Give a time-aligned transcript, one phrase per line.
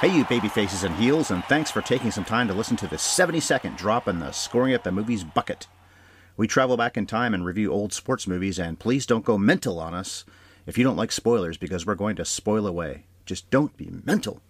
[0.00, 2.86] Hey, you baby faces and heels, and thanks for taking some time to listen to
[2.86, 5.66] the 70 second drop in the Scoring at the Movies bucket.
[6.36, 9.80] We travel back in time and review old sports movies, and please don't go mental
[9.80, 10.24] on us
[10.66, 13.06] if you don't like spoilers because we're going to spoil away.
[13.26, 14.40] Just don't be mental.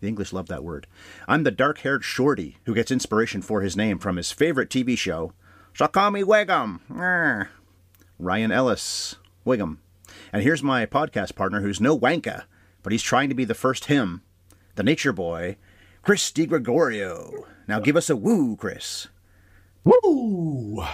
[0.00, 0.86] The English love that word.
[1.28, 4.96] I'm the dark haired shorty who gets inspiration for his name from his favorite TV
[4.96, 5.34] show,
[5.74, 6.80] Shakami Wiggum.
[8.18, 9.16] Ryan Ellis.
[9.44, 9.80] Wiggum.
[10.32, 12.44] And here's my podcast partner who's no wanka,
[12.82, 14.22] but he's trying to be the first him
[14.78, 15.56] the nature boy,
[16.02, 17.44] Chris DiGregorio.
[17.66, 19.08] Now give us a woo, Chris.
[19.82, 20.84] Woo!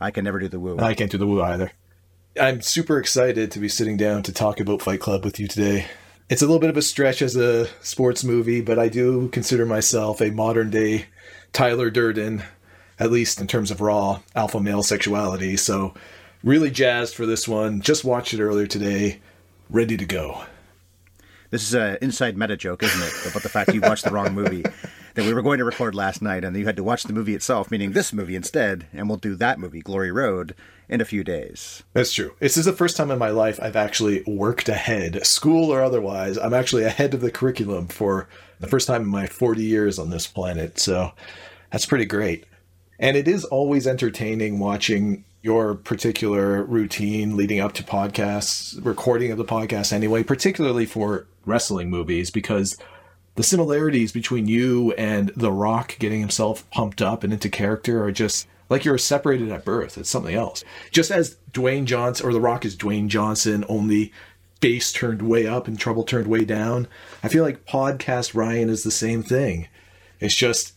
[0.00, 0.78] I can never do the woo.
[0.78, 1.72] I can't do the woo either.
[2.38, 5.86] I'm super excited to be sitting down to talk about Fight Club with you today.
[6.28, 9.64] It's a little bit of a stretch as a sports movie, but I do consider
[9.64, 11.06] myself a modern day
[11.54, 12.42] Tyler Durden,
[12.98, 15.56] at least in terms of raw alpha male sexuality.
[15.56, 15.94] So,
[16.44, 17.80] really jazzed for this one.
[17.80, 19.20] Just watched it earlier today.
[19.70, 20.44] Ready to go.
[21.50, 23.30] This is an inside meta joke, isn't it?
[23.30, 24.64] About the fact you watched the wrong movie
[25.14, 27.34] that we were going to record last night, and you had to watch the movie
[27.34, 30.54] itself, meaning this movie instead, and we'll do that movie, Glory Road,
[30.88, 31.82] in a few days.
[31.92, 32.34] That's true.
[32.38, 36.36] This is the first time in my life I've actually worked ahead, school or otherwise.
[36.36, 38.28] I'm actually ahead of the curriculum for
[38.60, 40.78] the first time in my 40 years on this planet.
[40.78, 41.12] So
[41.70, 42.44] that's pretty great.
[42.98, 49.38] And it is always entertaining watching your particular routine leading up to podcasts, recording of
[49.38, 52.76] the podcast anyway, particularly for wrestling movies, because
[53.36, 58.12] the similarities between you and The Rock getting himself pumped up and into character are
[58.12, 59.96] just like you're separated at birth.
[59.96, 60.64] It's something else.
[60.90, 64.12] Just as Dwayne Johnson or The Rock is Dwayne Johnson, only
[64.60, 66.88] bass turned way up and treble turned way down.
[67.22, 69.68] I feel like podcast Ryan is the same thing.
[70.18, 70.72] It's just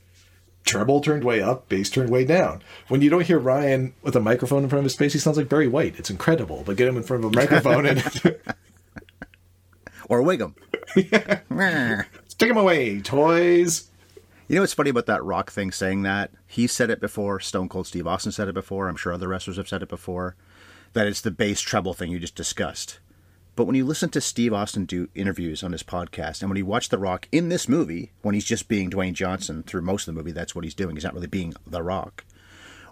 [0.70, 2.62] treble turned way up, bass turned way down.
[2.90, 5.36] When you don't hear Ryan with a microphone in front of his face, he sounds
[5.36, 5.98] like Barry White.
[5.98, 6.64] It's incredible.
[6.66, 8.04] But get him in front of a microphone and
[10.10, 10.56] or wig him.
[10.96, 13.90] Take him away, toys.
[14.48, 16.32] You know what's funny about that rock thing saying that?
[16.48, 17.40] He said it before.
[17.40, 18.88] Stone Cold Steve Austin said it before.
[18.88, 20.36] I'm sure other wrestlers have said it before.
[20.94, 23.00] That it's the bass treble thing you just discussed.
[23.60, 26.66] But when you listen to Steve Austin do interviews on his podcast, and when you
[26.66, 30.16] watch The Rock in this movie, when he's just being Dwayne Johnson through most of
[30.16, 30.96] the movie, that's what he's doing.
[30.96, 32.24] He's not really being The Rock.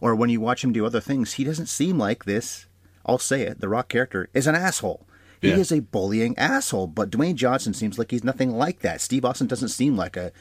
[0.01, 2.65] Or when you watch him do other things, he doesn't seem like this.
[3.05, 3.61] I'll say it.
[3.61, 5.07] The Rock character is an asshole.
[5.41, 5.55] He Yeah.
[5.55, 6.87] is a bullying asshole.
[6.87, 8.99] But Dwayne Johnson seems like he's nothing like that.
[8.99, 10.33] Steve Austin doesn't seem like a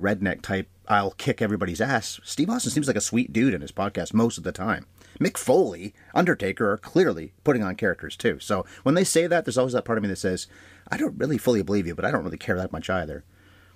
[0.00, 0.68] redneck type.
[0.86, 2.20] I'll kick everybody's ass.
[2.22, 4.86] Steve Austin seems like a sweet dude in his podcast most of the time.
[5.20, 8.38] Mick Foley, Undertaker are clearly putting on characters too.
[8.40, 10.46] So when they say that, there's always that part of me that says,
[10.88, 13.24] I don't really fully believe you, but I don't really care that much either.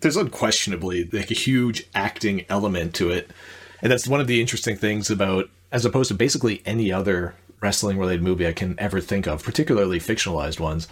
[0.00, 3.30] There's unquestionably like a huge acting element to it.
[3.82, 7.98] And that's one of the interesting things about as opposed to basically any other wrestling
[7.98, 10.88] related movie I can ever think of, particularly fictionalized ones.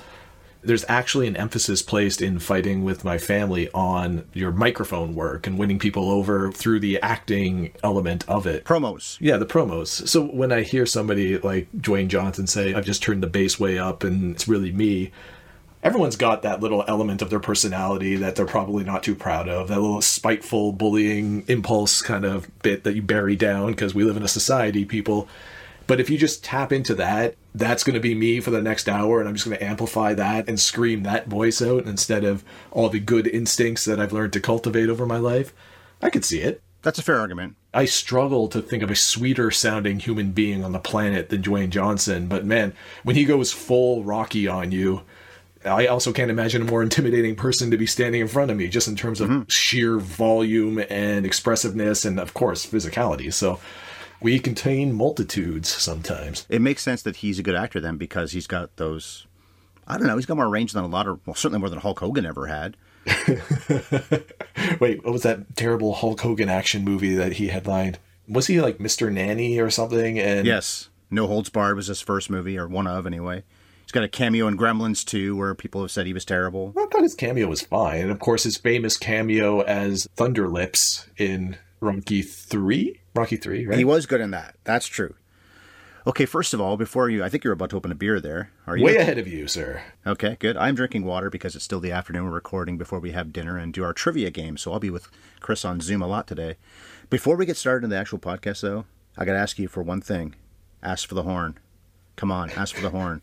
[0.67, 5.59] There's actually an emphasis placed in fighting with my family on your microphone work and
[5.59, 8.65] winning people over through the acting element of it.
[8.65, 9.17] Promos.
[9.21, 10.09] Yeah, the promos.
[10.09, 13.79] So when I hear somebody like Dwayne Johnson say, I've just turned the bass way
[13.79, 15.13] up and it's really me,
[15.83, 19.69] everyone's got that little element of their personality that they're probably not too proud of,
[19.69, 24.17] that little spiteful bullying impulse kind of bit that you bury down because we live
[24.17, 25.29] in a society, people.
[25.87, 28.89] But if you just tap into that, that's going to be me for the next
[28.89, 32.45] hour, and I'm just going to amplify that and scream that voice out instead of
[32.71, 35.53] all the good instincts that I've learned to cultivate over my life.
[36.03, 36.61] I could see it.
[36.83, 37.57] That's a fair argument.
[37.73, 41.71] I struggle to think of a sweeter sounding human being on the planet than Dwayne
[41.71, 45.03] Johnson, but man, when he goes full Rocky on you,
[45.65, 48.69] I also can't imagine a more intimidating person to be standing in front of me,
[48.69, 49.49] just in terms of mm-hmm.
[49.49, 53.33] sheer volume and expressiveness, and of course, physicality.
[53.33, 53.59] So
[54.21, 56.47] we contain multitudes sometimes.
[56.49, 59.27] It makes sense that he's a good actor then because he's got those.
[59.87, 60.17] I don't know.
[60.17, 62.47] He's got more range than a lot of, well, certainly more than Hulk Hogan ever
[62.47, 62.77] had.
[64.81, 67.99] Wait, what was that terrible Hulk Hogan action movie that he headlined?
[68.29, 69.13] Was he like Mr.
[69.13, 70.19] Nanny or something?
[70.19, 70.89] And Yes.
[71.09, 73.45] No Holds Barred was his first movie, or one of anyway.
[73.83, 76.75] He's got a cameo in Gremlins 2 where people have said he was terrible.
[76.77, 78.01] I thought his cameo was fine.
[78.01, 83.01] And of course, his famous cameo as Thunderlips in Rocky 3?
[83.15, 83.79] Rocky 3, right?
[83.79, 84.57] He was good in that.
[84.65, 85.15] That's true.
[86.07, 88.53] Okay, first of all, before you, I think you're about to open a beer there.
[88.67, 88.85] Are you?
[88.85, 89.83] Way ahead of you, sir.
[90.07, 90.57] Okay, good.
[90.57, 92.27] I'm drinking water because it's still the afternoon.
[92.27, 94.57] We're recording before we have dinner and do our trivia game.
[94.57, 95.09] So I'll be with
[95.41, 96.59] Chris on Zoom a lot today.
[97.11, 98.85] Before we get started in the actual podcast, though,
[99.17, 100.37] I got to ask you for one thing.
[100.81, 101.59] Ask for the horn.
[102.15, 103.21] Come on, ask for the horn.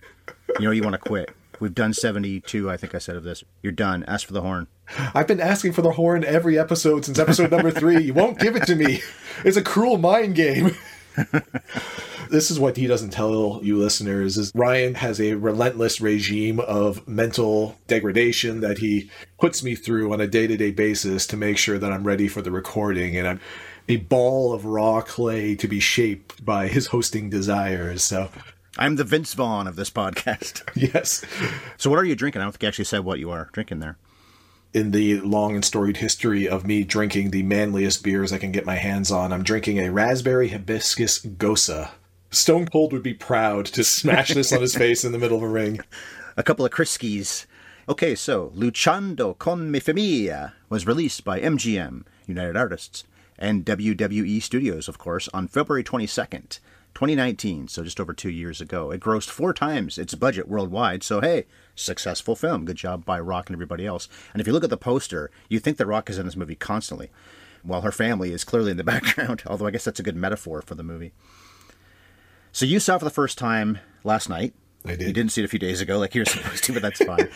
[0.60, 1.34] You know you want to quit.
[1.64, 3.42] We've done 72, I think I said of this.
[3.62, 4.04] You're done.
[4.06, 4.68] Ask for the horn.
[5.16, 8.04] I've been asking for the horn every episode since episode number three.
[8.04, 9.02] You won't give it to me.
[9.46, 10.76] It's a cruel mind game.
[12.30, 17.08] this is what he doesn't tell you listeners is Ryan has a relentless regime of
[17.08, 21.94] mental degradation that he puts me through on a day-to-day basis to make sure that
[21.94, 23.40] I'm ready for the recording and I'm
[23.88, 28.04] a ball of raw clay to be shaped by his hosting desires.
[28.04, 28.30] So
[28.76, 30.64] I'm the Vince Vaughn of this podcast.
[30.76, 31.24] yes.
[31.78, 32.42] So what are you drinking?
[32.42, 33.98] I don't think you actually said what you are drinking there.
[34.74, 38.66] In the long and storied history of me drinking the manliest beers I can get
[38.66, 41.92] my hands on, I'm drinking a raspberry hibiscus gose.
[42.32, 45.44] Stone Cold would be proud to smash this on his face in the middle of
[45.44, 45.80] a ring.
[46.36, 47.46] A couple of Kriskies.
[47.88, 53.04] Okay, so Luchando con mi familia was released by MGM, United Artists,
[53.38, 56.58] and WWE Studios, of course, on February 22nd,
[56.94, 58.92] 2019, so just over two years ago.
[58.92, 61.46] It grossed four times its budget worldwide, so hey,
[61.76, 62.66] successful film.
[62.66, 64.08] Good job by Rock and everybody else.
[64.34, 66.56] And if you look at the poster, you think that Rock is in this movie
[66.56, 67.10] constantly,
[67.64, 70.62] while her family is clearly in the background, although I guess that's a good metaphor
[70.62, 71.14] for the movie.
[72.52, 74.54] So you saw it for the first time last night.
[74.86, 75.08] I did.
[75.08, 77.04] You didn't see it a few days ago, like you were supposed to, but that's
[77.04, 77.30] fine.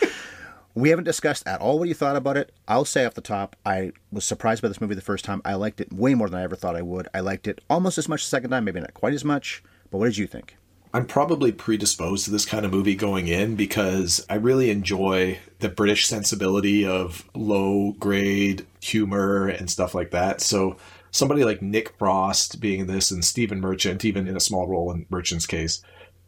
[0.77, 2.51] We haven't discussed at all what you thought about it.
[2.68, 5.41] I'll say off the top, I was surprised by this movie the first time.
[5.44, 7.07] I liked it way more than I ever thought I would.
[7.15, 9.63] I liked it almost as much the second time, maybe not quite as much.
[9.89, 10.56] But what did you think?
[10.94, 15.69] I'm probably predisposed to this kind of movie going in because I really enjoy the
[15.69, 20.41] British sensibility of low grade humor and stuff like that.
[20.41, 20.77] So
[21.09, 24.91] somebody like Nick Frost being in this and Stephen Merchant, even in a small role
[24.91, 25.81] in Merchant's case.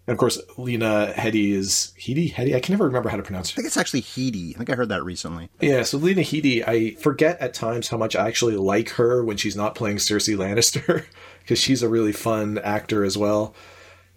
[0.10, 2.34] And of course, Lena Headey is Headey.
[2.34, 2.56] Headey.
[2.56, 3.54] I can never remember how to pronounce it.
[3.54, 4.56] I think it's actually Heidi.
[4.56, 5.52] I think I heard that recently.
[5.62, 9.38] Yeah, so Lena Headey, I forget at times how much I actually like her when
[9.38, 11.06] she's not playing Cersei Lannister,
[11.42, 13.54] because she's a really fun actor as well.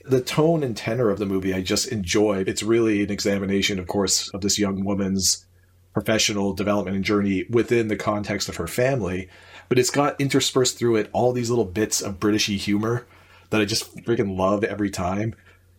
[0.03, 2.43] The tone and tenor of the movie I just enjoy.
[2.47, 5.45] It's really an examination, of course, of this young woman's
[5.93, 9.29] professional development and journey within the context of her family.
[9.69, 13.07] But it's got interspersed through it all these little bits of Britishy humor
[13.51, 15.35] that I just freaking love every time.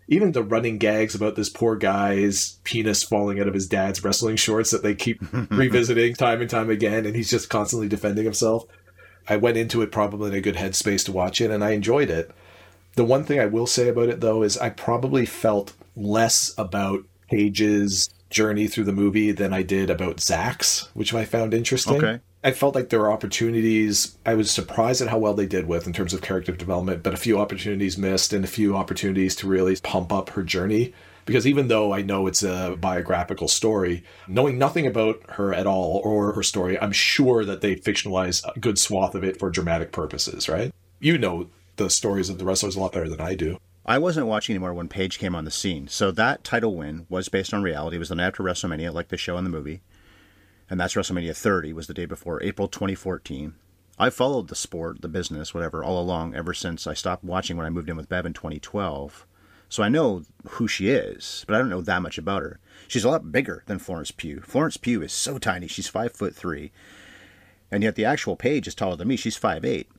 [0.08, 4.36] Even the running gags about this poor guy's penis falling out of his dad's wrestling
[4.36, 8.66] shorts that they keep revisiting time and time again, and he's just constantly defending himself.
[9.28, 12.10] I went into it probably in a good headspace to watch it, and I enjoyed
[12.10, 12.32] it.
[12.96, 17.06] The one thing I will say about it, though, is I probably felt less about
[17.30, 21.98] Paige's journey through the movie than I did about Zach's, which I found interesting.
[21.98, 22.20] Okay.
[22.46, 25.88] I felt like there were opportunities I was surprised at how well they did with
[25.88, 29.48] in terms of character development, but a few opportunities missed and a few opportunities to
[29.48, 30.94] really pump up her journey.
[31.26, 36.02] Because even though I know it's a biographical story, knowing nothing about her at all
[36.04, 39.94] or her story, I'm sure that they fictionalize a good swath of it for dramatic
[39.94, 40.74] purposes, right?
[41.00, 41.48] You know
[41.78, 43.58] the stories of the wrestlers a lot better than I do.
[43.86, 45.88] I wasn't watching anymore when Paige came on the scene.
[45.88, 47.96] So that title win was based on reality.
[47.96, 49.82] It was the night after WrestleMania, like the show and the movie.
[50.74, 53.54] And that's WrestleMania 30 was the day before, April 2014.
[54.00, 57.68] I followed the sport, the business, whatever, all along ever since I stopped watching when
[57.68, 59.28] I moved in with Bev in 2012.
[59.70, 62.60] So I know who she is, but I don't know that much about her.
[62.88, 64.42] She's a lot bigger than Florence Pugh.
[64.42, 66.72] Florence Pugh is so tiny; she's five foot three,
[67.70, 69.16] and yet the actual Paige is taller than me.
[69.16, 69.92] She's five eight.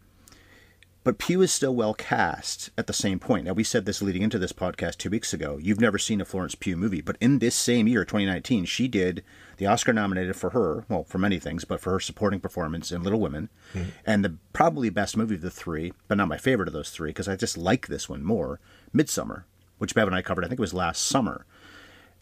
[1.05, 3.45] But Pugh is still well cast at the same point.
[3.45, 5.59] Now, we said this leading into this podcast two weeks ago.
[5.61, 9.23] You've never seen a Florence Pugh movie, but in this same year, 2019, she did
[9.59, 13.03] the Oscar nominated for her, well, for many things, but for her supporting performance in
[13.03, 13.91] Little Women, mm-hmm.
[14.07, 17.11] and the probably best movie of the three, but not my favorite of those three,
[17.11, 18.59] because I just like this one more
[18.91, 19.45] Midsummer,
[19.77, 21.45] which Bev and I covered, I think it was last summer.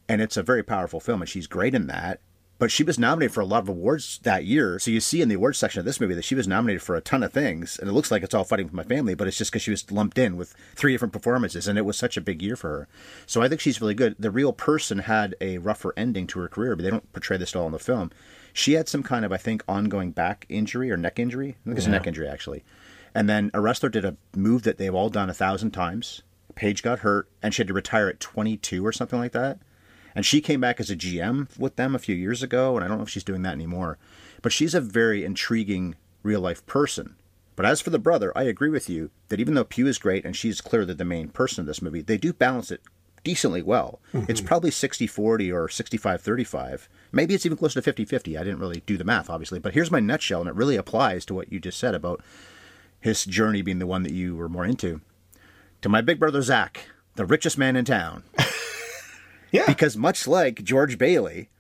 [0.09, 2.21] And it's a very powerful film, and she's great in that.
[2.59, 4.79] But she was nominated for a lot of awards that year.
[4.79, 6.95] So you see in the awards section of this movie that she was nominated for
[6.95, 7.77] a ton of things.
[7.77, 9.73] And it looks like it's all fighting for my family, but it's just because she
[9.73, 11.67] was lumped in with three different performances.
[11.67, 12.89] And it was such a big year for her.
[13.27, 14.15] So I think she's really good.
[14.19, 17.57] The real person had a rougher ending to her career, but they don't portray this
[17.57, 18.13] at all in the film.
[18.53, 21.57] She had some kind of, I think, ongoing back injury or neck injury.
[21.63, 22.65] I think it's a neck injury, actually.
[23.15, 26.23] And then a wrestler did a move that they've all done a thousand times.
[26.55, 29.59] Paige got hurt, and she had to retire at 22 or something like that.
[30.15, 32.89] And she came back as a GM with them a few years ago, and I
[32.89, 33.99] don't know if she's doing that anymore.
[34.43, 37.17] But she's a very intriguing real life person.
[37.57, 40.25] But as for the brother, I agree with you that even though Pugh is great
[40.25, 42.83] and she's clearly the main person in this movie, they do balance it
[43.25, 44.01] decently well.
[44.13, 44.31] Mm-hmm.
[44.31, 46.89] It's probably 60 40 or 65 35.
[47.13, 48.37] Maybe it's even closer to 50 50.
[48.37, 49.59] I didn't really do the math, obviously.
[49.59, 52.23] But here's my nutshell, and it really applies to what you just said about
[53.01, 55.01] his journey being the one that you were more into.
[55.83, 58.23] To my big brother Zach, the richest man in town.
[59.53, 59.67] Yeah.
[59.67, 61.51] Because much like George Bailey,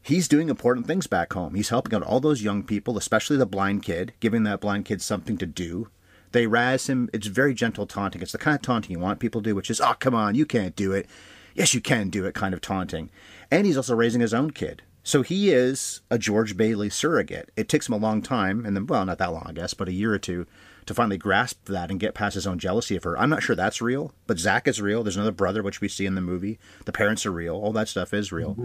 [0.00, 1.54] he's doing important things back home.
[1.54, 5.02] He's helping out all those young people, especially the blind kid, giving that blind kid
[5.02, 5.88] something to do.
[6.32, 7.10] They razz him.
[7.12, 8.22] It's very gentle taunting.
[8.22, 10.36] It's the kind of taunting you want people to do, which is, oh, come on,
[10.36, 11.06] you can't do it.
[11.54, 13.10] Yes, you can do it kind of taunting.
[13.50, 14.82] And he's also raising his own kid.
[15.02, 17.50] So he is a George Bailey surrogate.
[17.56, 19.88] It takes him a long time, and then, well, not that long, I guess, but
[19.88, 20.46] a year or two
[20.90, 23.16] to finally grasp that and get past his own jealousy of her.
[23.16, 25.04] I'm not sure that's real, but Zach is real.
[25.04, 26.58] There's another brother, which we see in the movie.
[26.84, 27.54] The parents are real.
[27.54, 28.56] All that stuff is real.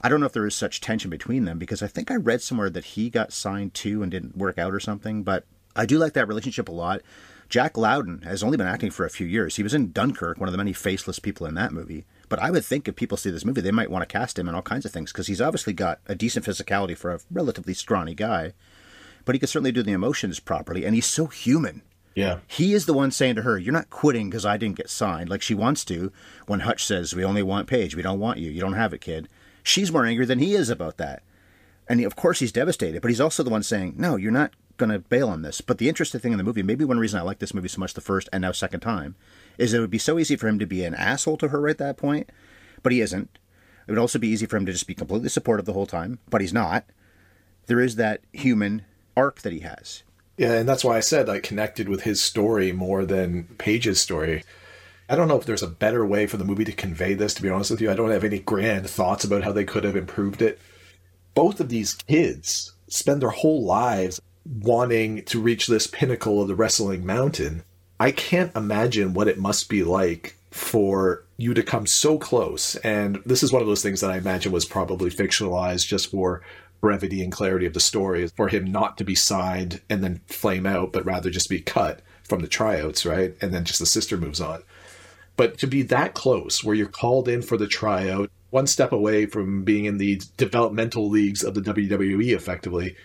[0.00, 2.42] I don't know if there is such tension between them because I think I read
[2.42, 5.98] somewhere that he got signed too and didn't work out or something, but I do
[5.98, 7.02] like that relationship a lot.
[7.48, 9.56] Jack Lowden has only been acting for a few years.
[9.56, 12.04] He was in Dunkirk, one of the many faceless people in that movie.
[12.28, 14.48] But I would think if people see this movie, they might want to cast him
[14.48, 17.74] in all kinds of things because he's obviously got a decent physicality for a relatively
[17.74, 18.52] scrawny guy.
[19.24, 21.82] But he could certainly do the emotions properly, and he's so human.
[22.14, 22.38] Yeah.
[22.46, 25.30] He is the one saying to her, You're not quitting because I didn't get signed,
[25.30, 26.12] like she wants to,
[26.46, 27.94] when Hutch says, We only want Paige.
[27.94, 28.50] We don't want you.
[28.50, 29.28] You don't have it, kid.
[29.62, 31.22] She's more angry than he is about that.
[31.88, 34.90] And of course, he's devastated, but he's also the one saying, No, you're not going
[34.90, 35.60] to bail on this.
[35.60, 37.80] But the interesting thing in the movie, maybe one reason I like this movie so
[37.80, 39.16] much the first and now second time,
[39.58, 41.72] is it would be so easy for him to be an asshole to her right
[41.72, 42.30] at that point,
[42.82, 43.38] but he isn't.
[43.86, 46.18] It would also be easy for him to just be completely supportive the whole time,
[46.28, 46.84] but he's not.
[47.66, 48.84] There is that human
[49.18, 50.04] arc that he has.
[50.36, 54.44] Yeah, and that's why I said I connected with his story more than Paige's story.
[55.08, 57.42] I don't know if there's a better way for the movie to convey this, to
[57.42, 57.90] be honest with you.
[57.90, 60.60] I don't have any grand thoughts about how they could have improved it.
[61.34, 66.54] Both of these kids spend their whole lives wanting to reach this pinnacle of the
[66.54, 67.64] wrestling mountain.
[67.98, 72.76] I can't imagine what it must be like for you to come so close.
[72.76, 76.42] And this is one of those things that I imagine was probably fictionalized just for
[76.80, 80.66] brevity and clarity of the story, for him not to be signed and then flame
[80.66, 83.34] out, but rather just be cut from the tryouts, right?
[83.40, 84.62] And then just the sister moves on.
[85.36, 89.26] But to be that close, where you're called in for the tryout, one step away
[89.26, 92.96] from being in the developmental leagues of the WWE effectively,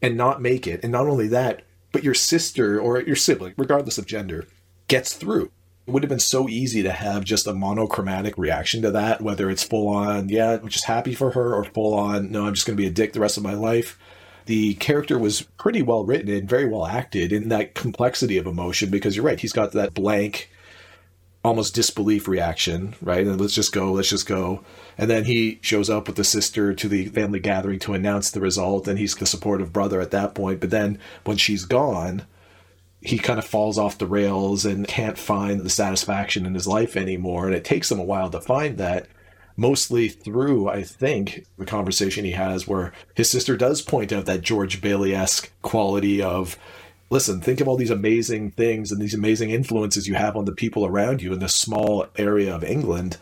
[0.00, 0.80] and not make it.
[0.82, 4.46] And not only that, but your sister or your sibling, regardless of gender,
[4.88, 5.50] gets through.
[5.86, 9.50] It would have been so easy to have just a monochromatic reaction to that, whether
[9.50, 12.66] it's full on, yeah, I'm just happy for her, or full on, no, I'm just
[12.66, 13.98] going to be a dick the rest of my life.
[14.46, 18.90] The character was pretty well written and very well acted in that complexity of emotion
[18.90, 20.50] because you're right, he's got that blank,
[21.44, 23.26] almost disbelief reaction, right?
[23.26, 24.62] And let's just go, let's just go.
[24.96, 28.40] And then he shows up with the sister to the family gathering to announce the
[28.40, 30.60] result, and he's the supportive brother at that point.
[30.60, 32.22] But then when she's gone,
[33.04, 36.96] he kind of falls off the rails and can't find the satisfaction in his life
[36.96, 37.46] anymore.
[37.46, 39.06] And it takes him a while to find that,
[39.56, 44.40] mostly through, I think, the conversation he has where his sister does point out that
[44.40, 46.56] George Bailey esque quality of,
[47.10, 50.52] listen, think of all these amazing things and these amazing influences you have on the
[50.52, 53.18] people around you in this small area of England.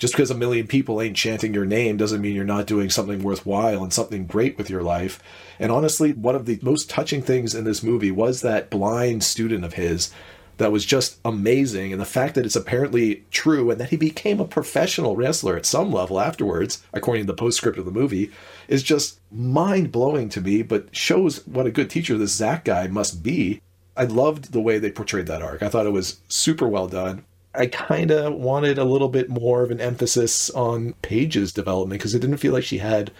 [0.00, 3.22] Just because a million people ain't chanting your name doesn't mean you're not doing something
[3.22, 5.22] worthwhile and something great with your life.
[5.58, 9.62] And honestly, one of the most touching things in this movie was that blind student
[9.62, 10.10] of his
[10.56, 11.92] that was just amazing.
[11.92, 15.66] And the fact that it's apparently true and that he became a professional wrestler at
[15.66, 18.30] some level afterwards, according to the postscript of the movie,
[18.68, 22.86] is just mind blowing to me, but shows what a good teacher this Zach guy
[22.86, 23.60] must be.
[23.96, 25.62] I loved the way they portrayed that arc.
[25.62, 27.24] I thought it was super well done.
[27.54, 32.14] I kind of wanted a little bit more of an emphasis on Paige's development because
[32.14, 33.10] it didn't feel like she had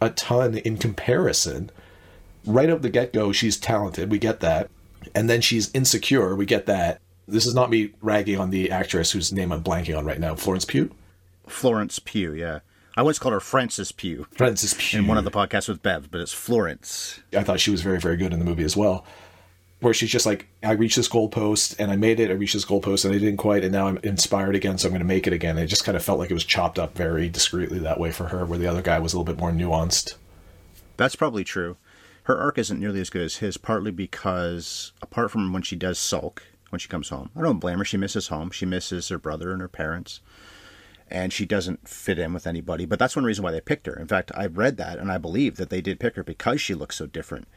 [0.00, 1.70] a ton in comparison.
[2.44, 4.10] Right out the get go, she's talented.
[4.10, 4.70] We get that.
[5.14, 6.34] And then she's insecure.
[6.34, 7.00] We get that.
[7.28, 10.34] This is not me ragging on the actress whose name I'm blanking on right now,
[10.34, 10.90] Florence Pugh.
[11.46, 12.60] Florence Pugh, yeah.
[12.96, 14.98] I once called her Frances Pugh Frances Pugh.
[14.98, 17.20] in one of the podcasts with Bev, but it's Florence.
[17.36, 19.04] I thought she was very, very good in the movie as well.
[19.80, 22.30] Where she's just like, I reached this goalpost and I made it.
[22.30, 24.92] I reached this goalpost and I didn't quite, and now I'm inspired again, so I'm
[24.92, 25.56] going to make it again.
[25.56, 28.28] It just kind of felt like it was chopped up very discreetly that way for
[28.28, 30.16] her, where the other guy was a little bit more nuanced.
[30.98, 31.78] That's probably true.
[32.24, 35.98] Her arc isn't nearly as good as his, partly because, apart from when she does
[35.98, 37.84] sulk when she comes home, I don't blame her.
[37.84, 38.50] She misses home.
[38.50, 40.20] She misses her brother and her parents.
[41.10, 42.84] And she doesn't fit in with anybody.
[42.84, 43.98] But that's one reason why they picked her.
[43.98, 46.74] In fact, I read that and I believe that they did pick her because she
[46.74, 47.48] looks so different.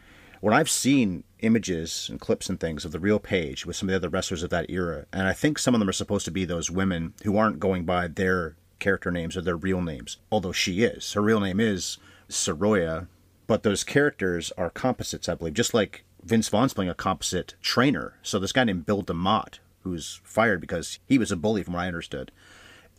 [0.44, 3.92] When I've seen images and clips and things of the real Paige with some of
[3.92, 6.32] the other wrestlers of that era, and I think some of them are supposed to
[6.32, 10.52] be those women who aren't going by their character names or their real names, although
[10.52, 11.14] she is.
[11.14, 11.98] Her real name is
[12.28, 13.08] Saraya,
[13.48, 18.16] but those characters are composites, I believe, just like Vince Vaughn's playing a composite trainer.
[18.22, 21.84] So this guy named Bill DeMott, who's fired because he was a bully, from what
[21.84, 22.34] I understood,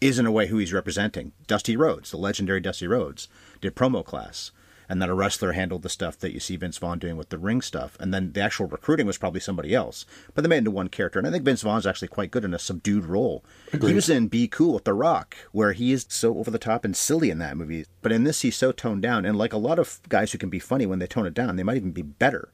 [0.00, 1.32] is in a way who he's representing.
[1.46, 3.28] Dusty Rhodes, the legendary Dusty Rhodes,
[3.60, 4.50] did promo class.
[4.88, 7.38] And then a wrestler handled the stuff that you see Vince Vaughn doing with the
[7.38, 10.04] ring stuff, and then the actual recruiting was probably somebody else.
[10.34, 12.44] But they made it into one character, and I think Vince Vaughn's actually quite good
[12.44, 13.44] in a subdued role.
[13.72, 13.90] Agreed.
[13.90, 16.84] He was in Be Cool with The Rock, where he is so over the top
[16.84, 19.58] and silly in that movie, but in this he's so toned down, and like a
[19.58, 21.92] lot of guys who can be funny when they tone it down, they might even
[21.92, 22.52] be better.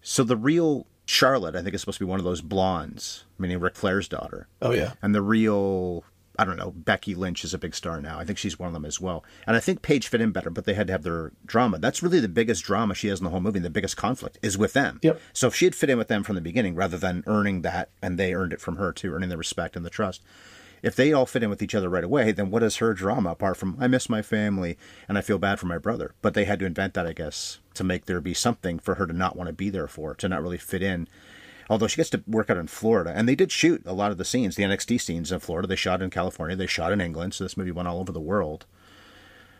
[0.00, 3.60] So the real Charlotte, I think, is supposed to be one of those blondes, meaning
[3.60, 4.48] Ric Flair's daughter.
[4.60, 4.94] Oh yeah.
[5.02, 6.04] And the real,
[6.38, 8.18] I don't know, Becky Lynch is a big star now.
[8.18, 9.24] I think she's one of them as well.
[9.46, 11.78] And I think Paige fit in better, but they had to have their drama.
[11.78, 13.58] That's really the biggest drama she has in the whole movie.
[13.58, 14.98] The biggest conflict is with them.
[15.02, 15.20] Yep.
[15.32, 17.90] So if she had fit in with them from the beginning, rather than earning that,
[18.00, 20.22] and they earned it from her too, earning the respect and the trust.
[20.82, 23.30] If they all fit in with each other right away, then what is her drama
[23.30, 24.76] apart from I miss my family
[25.08, 26.14] and I feel bad for my brother?
[26.22, 29.06] But they had to invent that, I guess, to make there be something for her
[29.06, 31.06] to not want to be there for, to not really fit in
[31.70, 34.18] although she gets to work out in Florida, and they did shoot a lot of
[34.18, 35.66] the scenes, the NXT scenes in Florida.
[35.66, 38.20] They shot in California, they shot in England, so this movie went all over the
[38.20, 38.66] world.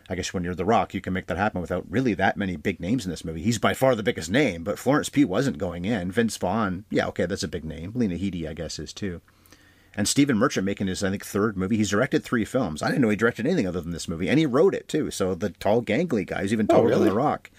[0.09, 2.57] I guess when you're The Rock, you can make that happen without really that many
[2.57, 3.43] big names in this movie.
[3.43, 6.11] He's by far the biggest name, but Florence Pugh wasn't going in.
[6.11, 7.93] Vince Vaughn, yeah, okay, that's a big name.
[7.95, 9.21] Lena Headey, I guess, is too.
[9.95, 11.77] And Stephen Merchant making his, I think, third movie.
[11.77, 12.83] He's directed three films.
[12.83, 15.11] I didn't know he directed anything other than this movie, and he wrote it too.
[15.11, 17.05] So the tall, gangly guy is even oh, taller really?
[17.05, 17.51] than The Rock.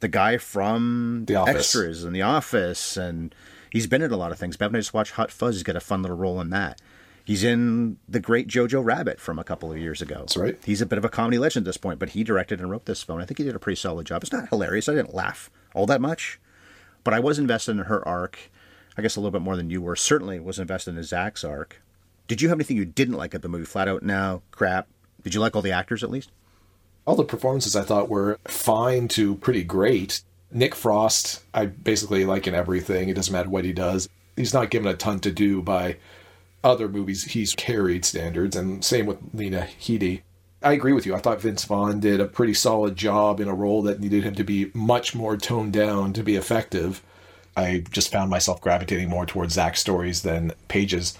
[0.00, 1.56] The guy from The Office.
[1.56, 3.34] Extras and The Office, and
[3.72, 4.58] he's been in a lot of things.
[4.58, 5.56] Bev and, I just watched Hot Fuzz.
[5.56, 6.80] He's got a fun little role in that.
[7.24, 10.16] He's in the great Jojo Rabbit from a couple of years ago.
[10.18, 10.58] That's right.
[10.64, 12.84] He's a bit of a comedy legend at this point, but he directed and wrote
[12.84, 13.20] this film.
[13.20, 14.22] I think he did a pretty solid job.
[14.22, 14.88] It's not hilarious.
[14.88, 16.40] I didn't laugh all that much,
[17.04, 18.38] but I was invested in her arc.
[18.98, 19.96] I guess a little bit more than you were.
[19.96, 21.80] Certainly was invested in Zach's arc.
[22.26, 23.64] Did you have anything you didn't like at the movie?
[23.64, 24.88] Flat out, no, crap.
[25.22, 26.30] Did you like all the actors at least?
[27.06, 30.22] All the performances I thought were fine to pretty great.
[30.52, 33.08] Nick Frost, I basically like in everything.
[33.08, 34.08] It doesn't matter what he does.
[34.36, 35.96] He's not given a ton to do by
[36.62, 40.22] other movies he's carried standards, and same with Lena Headey.
[40.62, 41.14] I agree with you.
[41.14, 44.34] I thought Vince Vaughn did a pretty solid job in a role that needed him
[44.36, 47.02] to be much more toned down to be effective.
[47.56, 51.18] I just found myself gravitating more towards Zach's stories than Paige's.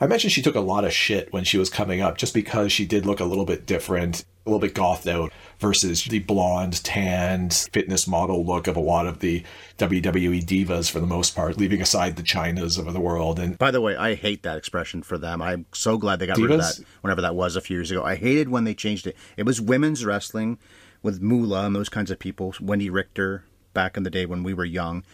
[0.00, 2.70] I mentioned she took a lot of shit when she was coming up just because
[2.70, 6.82] she did look a little bit different, a little bit gothed out versus the blonde,
[6.82, 9.42] tanned, fitness model look of a lot of the
[9.78, 13.38] WWE divas for the most part, leaving aside the Chynas of the world.
[13.38, 15.42] And By the way, I hate that expression for them.
[15.42, 18.02] I'm so glad they got rid of that whenever that was a few years ago.
[18.02, 19.16] I hated when they changed it.
[19.36, 20.58] It was women's wrestling
[21.02, 24.54] with Moolah and those kinds of people, Wendi Richter back in the day when we
[24.54, 25.04] were young.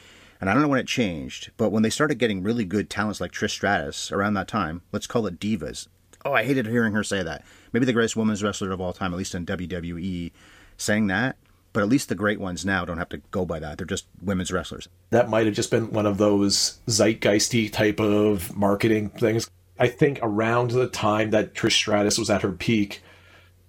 [0.40, 3.20] And I don't know when it changed, but when they started getting really good talents
[3.20, 5.88] like Trish Stratus around that time, let's call it divas.
[6.25, 7.44] Oh, I hated hearing her say that.
[7.75, 10.31] Maybe the greatest women's wrestler of all time, at least in WWE,
[10.77, 11.37] saying that.
[11.73, 13.79] But at least the great ones now don't have to go by that.
[13.79, 14.89] They're just women's wrestlers.
[15.11, 19.51] that might have just been one of those zeitgeisty type of marketing things.
[19.77, 23.03] I think around the time that Trish Stratus was at her peak,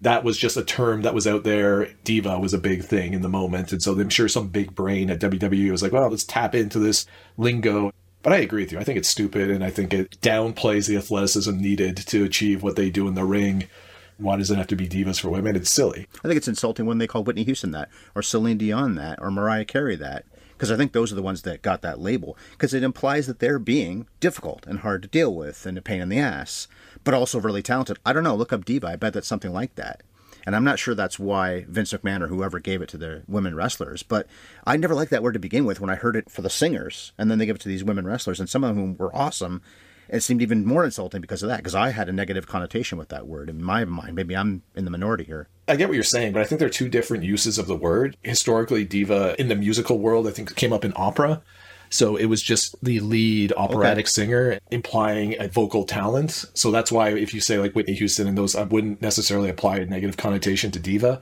[0.01, 1.87] that was just a term that was out there.
[2.03, 3.71] Diva was a big thing in the moment.
[3.71, 6.77] And so I'm sure some big brain at WWE was like, well, let's tap into
[6.77, 7.91] this lingo.
[8.21, 8.77] But I agree with you.
[8.77, 12.75] I think it's stupid and I think it downplays the athleticism needed to achieve what
[12.75, 13.67] they do in the ring.
[14.17, 15.55] Why does it have to be divas for women?
[15.55, 16.07] It's silly.
[16.23, 19.29] I think it's insulting when they call Whitney Houston that, or Celine Dion that, or
[19.29, 22.73] Mariah Carey that, because I think those are the ones that got that label, because
[22.73, 26.09] it implies that they're being difficult and hard to deal with and a pain in
[26.09, 26.69] the ass,
[27.03, 27.99] but also really talented.
[28.05, 28.35] I don't know.
[28.35, 28.87] Look up diva.
[28.87, 30.01] I bet that's something like that.
[30.45, 33.55] And I'm not sure that's why Vince McMahon or whoever gave it to the women
[33.55, 34.27] wrestlers, but
[34.65, 37.13] I never liked that word to begin with when I heard it for the singers,
[37.17, 39.61] and then they give it to these women wrestlers, and some of whom were awesome.
[40.09, 43.09] It seemed even more insulting because of that, because I had a negative connotation with
[43.09, 44.15] that word in my mind.
[44.15, 45.47] Maybe I'm in the minority here.
[45.67, 47.75] I get what you're saying, but I think there are two different uses of the
[47.75, 48.15] word.
[48.21, 51.41] Historically, diva in the musical world, I think, came up in opera.
[51.89, 54.09] So it was just the lead operatic Okay.
[54.11, 56.45] singer implying a vocal talent.
[56.53, 59.77] So that's why if you say like Whitney Houston and those, I wouldn't necessarily apply
[59.77, 61.21] a negative connotation to diva.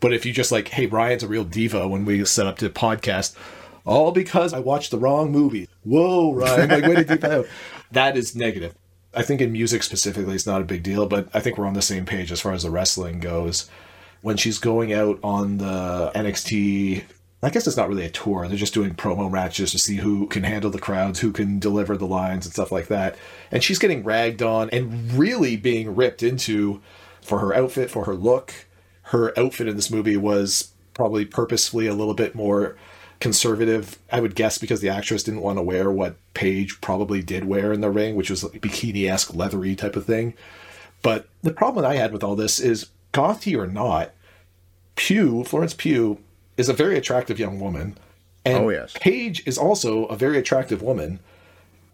[0.00, 2.68] But if you just like, hey, Brian's a real diva when we set up to
[2.70, 3.34] podcast,
[3.84, 5.68] all because I watched the wrong movie.
[5.84, 7.46] Whoa, Ryan, like way to deep out.
[7.92, 8.74] That is negative.
[9.14, 11.74] I think in music specifically, it's not a big deal, but I think we're on
[11.74, 13.68] the same page as far as the wrestling goes.
[14.22, 17.04] When she's going out on the NXT,
[17.42, 18.46] I guess it's not really a tour.
[18.46, 21.96] They're just doing promo matches to see who can handle the crowds, who can deliver
[21.96, 23.16] the lines and stuff like that.
[23.50, 26.80] And she's getting ragged on and really being ripped into
[27.22, 28.52] for her outfit, for her look.
[29.04, 32.76] Her outfit in this movie was probably purposefully a little bit more
[33.20, 37.44] conservative, I would guess, because the actress didn't want to wear what Paige probably did
[37.44, 40.34] wear in the ring, which was like bikini esque, leathery type of thing.
[41.02, 44.12] But the problem that I had with all this is, gothy or not,
[44.96, 46.18] Pugh, Florence Pugh,
[46.56, 47.96] is a very attractive young woman.
[48.44, 48.94] And Oh, yes.
[48.98, 51.20] Paige is also a very attractive woman.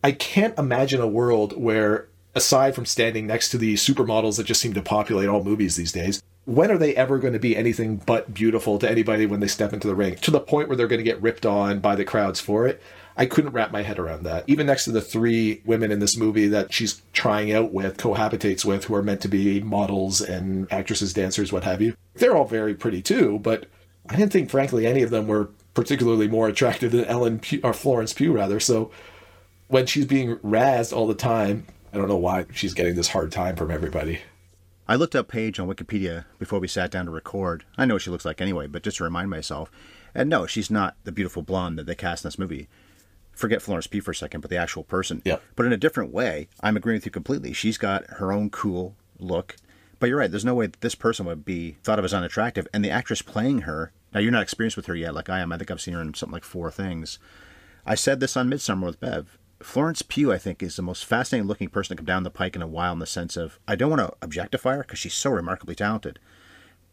[0.02, 4.60] I can't imagine a world where, aside from standing next to the supermodels that just
[4.60, 7.96] seem to populate all movies these days, when are they ever going to be anything
[7.96, 10.14] but beautiful to anybody when they step into the ring?
[10.16, 12.80] To the point where they're going to get ripped on by the crowds for it.
[13.18, 14.44] I couldn't wrap my head around that.
[14.46, 18.64] Even next to the three women in this movie that she's trying out with, cohabitates
[18.64, 22.44] with, who are meant to be models and actresses, dancers, what have you, they're all
[22.44, 23.66] very pretty too, but
[24.08, 27.72] I didn't think, frankly, any of them were particularly more attractive than Ellen Pugh, or
[27.72, 28.60] Florence Pugh, rather.
[28.60, 28.90] So
[29.68, 33.32] when she's being razzed all the time, I don't know why she's getting this hard
[33.32, 34.20] time from everybody.
[34.88, 37.64] I looked up Paige on Wikipedia before we sat down to record.
[37.76, 39.70] I know what she looks like anyway, but just to remind myself.
[40.14, 42.68] And no, she's not the beautiful blonde that they cast in this movie.
[43.32, 45.22] Forget Florence Pugh for a second, but the actual person.
[45.24, 45.38] Yeah.
[45.56, 47.52] But in a different way, I'm agreeing with you completely.
[47.52, 49.56] She's got her own cool look.
[49.98, 52.68] But you're right, there's no way that this person would be thought of as unattractive.
[52.72, 55.52] And the actress playing her, now you're not experienced with her yet, like I am.
[55.52, 57.18] I think I've seen her in something like four things.
[57.84, 59.36] I said this on Midsummer with Bev.
[59.60, 62.56] Florence Pugh, I think, is the most fascinating looking person to come down the pike
[62.56, 65.14] in a while in the sense of I don't want to objectify her because she's
[65.14, 66.18] so remarkably talented,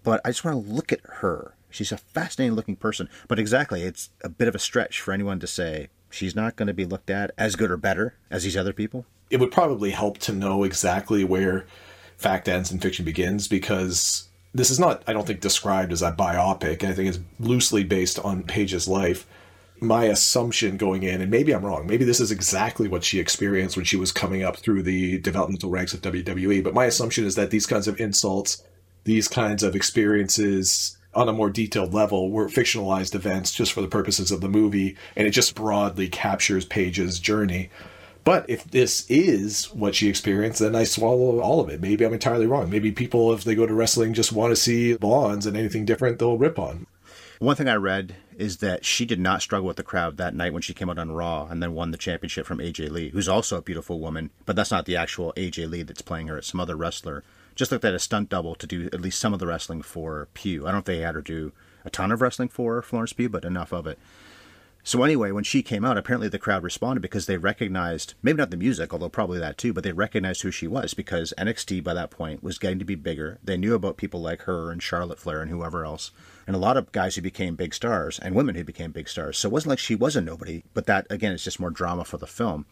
[0.04, 1.56] but I just want to look at her.
[1.69, 5.39] She's a fascinating looking person, but exactly, it's a bit of a stretch for anyone
[5.39, 8.56] to say she's not going to be looked at as good or better as these
[8.56, 9.06] other people.
[9.30, 11.65] It would probably help to know exactly where
[12.17, 16.12] fact ends and fiction begins because this is not, I don't think, described as a
[16.12, 16.84] biopic.
[16.84, 19.26] I think it's loosely based on Paige's life
[19.84, 23.76] my assumption going in, and maybe I'm wrong, maybe this is exactly what she experienced
[23.76, 27.36] when she was coming up through the developmental ranks of WWE, but my assumption is
[27.36, 28.63] that these kinds of insults,
[29.04, 33.88] these kinds of experiences on a more detailed level were fictionalized events just for the
[33.88, 37.69] purposes of the movie, and it just broadly captures Paige's journey.
[38.24, 41.82] But if this is what she experienced, then I swallow all of it.
[41.82, 42.69] Maybe I'm entirely wrong.
[42.69, 46.19] Maybe people, if they go to wrestling, just want to see blondes and anything different,
[46.19, 46.88] they'll rip on.
[47.44, 50.54] One thing I read is that she did not struggle with the crowd that night
[50.54, 53.28] when she came out on Raw and then won the championship from AJ Lee, who's
[53.28, 56.38] also a beautiful woman, but that's not the actual AJ Lee that's playing her.
[56.38, 57.22] It's some other wrestler.
[57.54, 60.30] Just looked at a stunt double to do at least some of the wrestling for
[60.34, 60.62] Pugh.
[60.62, 61.52] I don't know if they had her do
[61.84, 64.00] a ton of wrestling for Florence Pugh, but enough of it.
[64.86, 68.52] So anyway, when she came out, apparently the crowd responded because they recognized maybe not
[68.52, 71.94] the music, although probably that too, but they recognized who she was because NXT by
[71.94, 73.40] that point was getting to be bigger.
[73.44, 76.12] They knew about people like her and Charlotte Flair and whoever else,
[76.46, 79.38] and a lot of guys who became big stars and women who became big stars.
[79.38, 82.06] So it wasn't like she was a nobody, but that again is just more drama
[82.06, 82.66] for the film.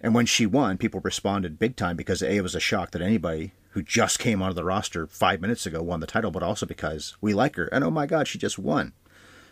[0.00, 3.02] And when she won, people responded big time because A, it was a shock that
[3.02, 6.66] anybody who just came onto the roster five minutes ago won the title, but also
[6.66, 7.66] because we like her.
[7.66, 8.92] And oh my God, she just won.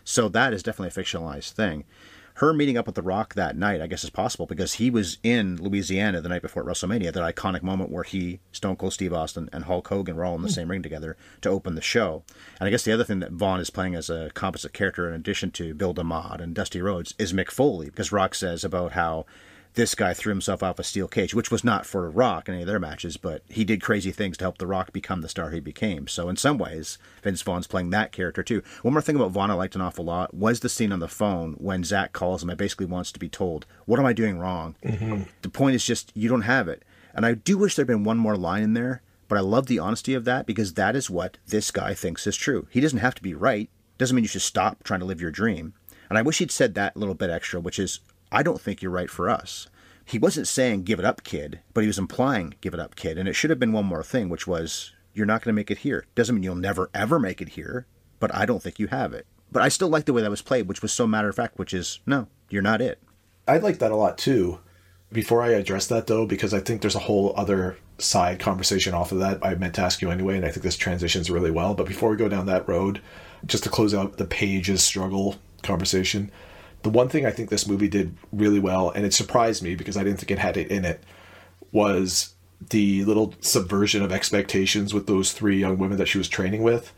[0.03, 1.83] So that is definitely a fictionalized thing.
[2.39, 5.19] Her meeting up with The Rock that night, I guess, is possible because he was
[5.23, 9.49] in Louisiana the night before WrestleMania, that iconic moment where he, Stone Cold Steve Austin,
[9.53, 10.53] and Hulk Hogan were all in the hmm.
[10.53, 12.23] same ring together to open the show.
[12.59, 15.13] And I guess the other thing that Vaughn is playing as a composite character, in
[15.13, 19.25] addition to Bill DeMott and Dusty Rhodes, is Mick Foley, because Rock says about how
[19.75, 22.63] this guy threw himself off a steel cage, which was not for Rock in any
[22.63, 25.51] of their matches, but he did crazy things to help The Rock become the star
[25.51, 26.07] he became.
[26.07, 28.63] So in some ways, Vince Vaughn's playing that character too.
[28.81, 31.07] One more thing about Vaughn I liked an awful lot was the scene on the
[31.07, 34.39] phone when Zach calls him and basically wants to be told, What am I doing
[34.39, 34.75] wrong?
[34.83, 35.23] Mm-hmm.
[35.41, 36.83] The point is just, you don't have it.
[37.13, 39.79] And I do wish there'd been one more line in there, but I love the
[39.79, 42.67] honesty of that because that is what this guy thinks is true.
[42.69, 43.69] He doesn't have to be right.
[43.97, 45.73] Doesn't mean you should stop trying to live your dream.
[46.09, 47.99] And I wish he'd said that little bit extra, which is,
[48.31, 49.67] I don't think you're right for us.
[50.03, 53.17] He wasn't saying give it up, kid, but he was implying give it up, kid.
[53.17, 55.71] And it should have been one more thing, which was you're not going to make
[55.71, 56.05] it here.
[56.13, 57.87] Doesn't mean you'll never ever make it here,
[58.19, 59.25] but I don't think you have it.
[59.51, 61.57] But I still like the way that was played, which was so matter of fact,
[61.57, 63.01] which is no, you're not it.
[63.47, 64.59] I like that a lot too.
[65.11, 69.11] Before I address that though, because I think there's a whole other side conversation off
[69.11, 71.73] of that I meant to ask you anyway, and I think this transitions really well.
[71.73, 73.01] But before we go down that road,
[73.45, 76.31] just to close out the Paige's struggle conversation,
[76.85, 79.97] the one thing I think this movie did really well, and it surprised me because
[79.97, 81.01] I didn't think it had it in it,
[81.71, 82.35] was
[82.69, 86.93] the little subversion of expectations with those three young women that she was training with.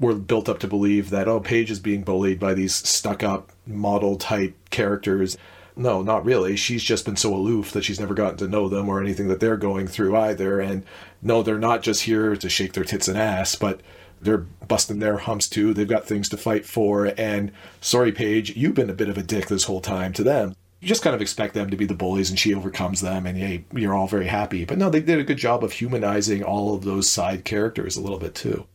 [0.00, 3.52] Were built up to believe that, oh, Paige is being bullied by these stuck up
[3.64, 5.38] model type characters.
[5.76, 6.56] No, not really.
[6.56, 9.38] She's just been so aloof that she's never gotten to know them or anything that
[9.38, 10.58] they're going through either.
[10.58, 10.82] And
[11.22, 13.82] no, they're not just here to shake their tits and ass, but
[14.20, 15.72] they're busting their humps too.
[15.74, 17.12] They've got things to fight for.
[17.18, 20.54] And sorry, Paige, you've been a bit of a dick this whole time to them.
[20.80, 23.36] You just kind of expect them to be the bullies and she overcomes them and
[23.36, 24.64] hey, you're all very happy.
[24.64, 28.00] But no, they did a good job of humanizing all of those side characters a
[28.00, 28.66] little bit too.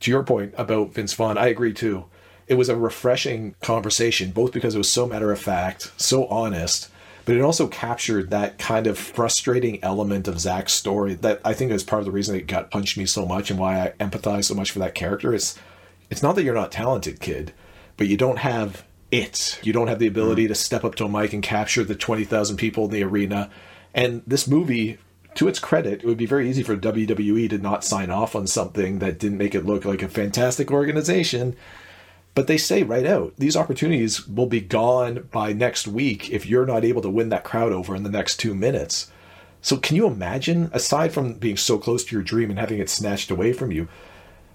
[0.00, 2.06] To your point about Vince Vaughn, I agree too.
[2.48, 6.88] It was a refreshing conversation, both because it was so matter of fact, so honest,
[7.24, 11.70] but it also captured that kind of frustrating element of Zach's story that I think
[11.70, 14.44] is part of the reason it got punched me so much and why I empathize
[14.44, 15.34] so much for that character.
[15.34, 15.58] It's
[16.10, 17.52] it's not that you're not talented, kid,
[17.96, 19.60] but you don't have it.
[19.62, 20.48] You don't have the ability mm.
[20.48, 23.50] to step up to a mic and capture the twenty thousand people in the arena.
[23.94, 24.98] And this movie
[25.34, 28.46] to its credit, it would be very easy for WWE to not sign off on
[28.46, 31.56] something that didn't make it look like a fantastic organization.
[32.34, 36.66] But they say right out, these opportunities will be gone by next week if you're
[36.66, 39.10] not able to win that crowd over in the next two minutes.
[39.60, 42.90] So, can you imagine, aside from being so close to your dream and having it
[42.90, 43.86] snatched away from you,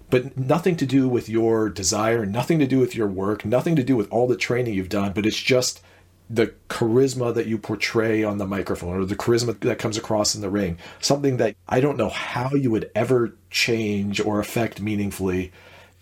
[0.09, 3.83] but nothing to do with your desire, nothing to do with your work, nothing to
[3.83, 5.81] do with all the training you've done, but it's just
[6.29, 10.41] the charisma that you portray on the microphone or the charisma that comes across in
[10.41, 10.77] the ring.
[10.99, 15.51] Something that I don't know how you would ever change or affect meaningfully.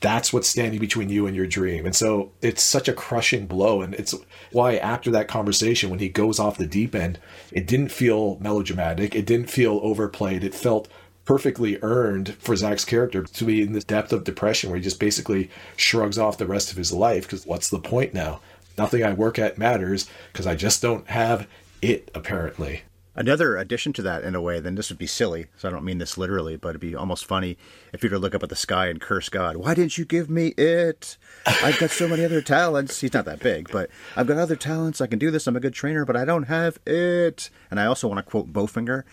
[0.01, 1.85] That's what's standing between you and your dream.
[1.85, 3.81] And so it's such a crushing blow.
[3.81, 4.13] And it's
[4.51, 7.19] why after that conversation, when he goes off the deep end,
[7.51, 9.15] it didn't feel melodramatic.
[9.15, 10.43] It didn't feel overplayed.
[10.43, 10.87] It felt
[11.23, 14.99] perfectly earned for Zach's character to be in this depth of depression where he just
[14.99, 18.39] basically shrugs off the rest of his life because what's the point now?
[18.77, 21.47] Nothing I work at matters because I just don't have
[21.81, 22.83] it, apparently.
[23.17, 25.85] Another addition to that, in a way, then this would be silly, so I don't
[25.85, 27.57] mean this literally, but it'd be almost funny
[27.93, 29.55] if you were to look up at the sky and curse God.
[29.55, 31.17] Why didn't you give me it?
[31.45, 32.99] I've got so many other talents.
[32.99, 34.99] He's not that big, but I've got other talents.
[34.99, 35.47] I can do this.
[35.47, 37.49] I'm a good trainer, but I don't have it.
[37.71, 39.03] And I also want to quote Bowfinger.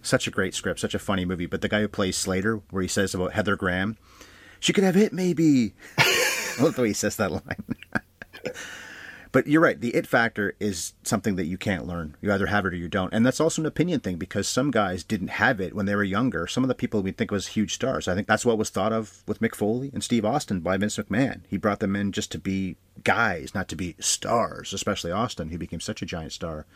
[0.00, 1.44] Such a great script, such a funny movie.
[1.44, 3.98] But the guy who plays Slater, where he says about Heather Graham,
[4.58, 5.74] she could have hit maybe.
[5.98, 7.76] I love the way he says that line.
[9.32, 9.80] But you're right.
[9.80, 12.16] The it factor is something that you can't learn.
[12.20, 13.14] You either have it or you don't.
[13.14, 16.02] And that's also an opinion thing because some guys didn't have it when they were
[16.02, 16.48] younger.
[16.48, 18.08] Some of the people we think was huge stars.
[18.08, 20.96] I think that's what was thought of with Mick Foley and Steve Austin by Vince
[20.96, 21.42] McMahon.
[21.48, 25.58] He brought them in just to be guys, not to be stars, especially Austin, who
[25.58, 26.66] became such a giant star.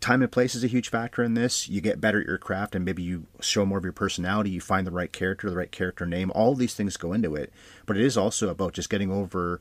[0.00, 1.68] Time and place is a huge factor in this.
[1.68, 4.50] You get better at your craft and maybe you show more of your personality.
[4.50, 6.32] You find the right character, the right character name.
[6.34, 7.52] All these things go into it.
[7.84, 9.60] But it is also about just getting over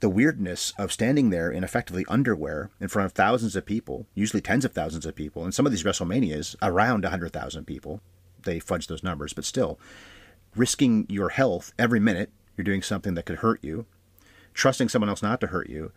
[0.00, 4.40] the weirdness of standing there in effectively underwear in front of thousands of people, usually
[4.40, 8.00] tens of thousands of people, and some of these WrestleManias around 100,000 people.
[8.42, 9.78] They fudge those numbers, but still,
[10.56, 13.84] risking your health every minute, you're doing something that could hurt you,
[14.54, 15.92] trusting someone else not to hurt you,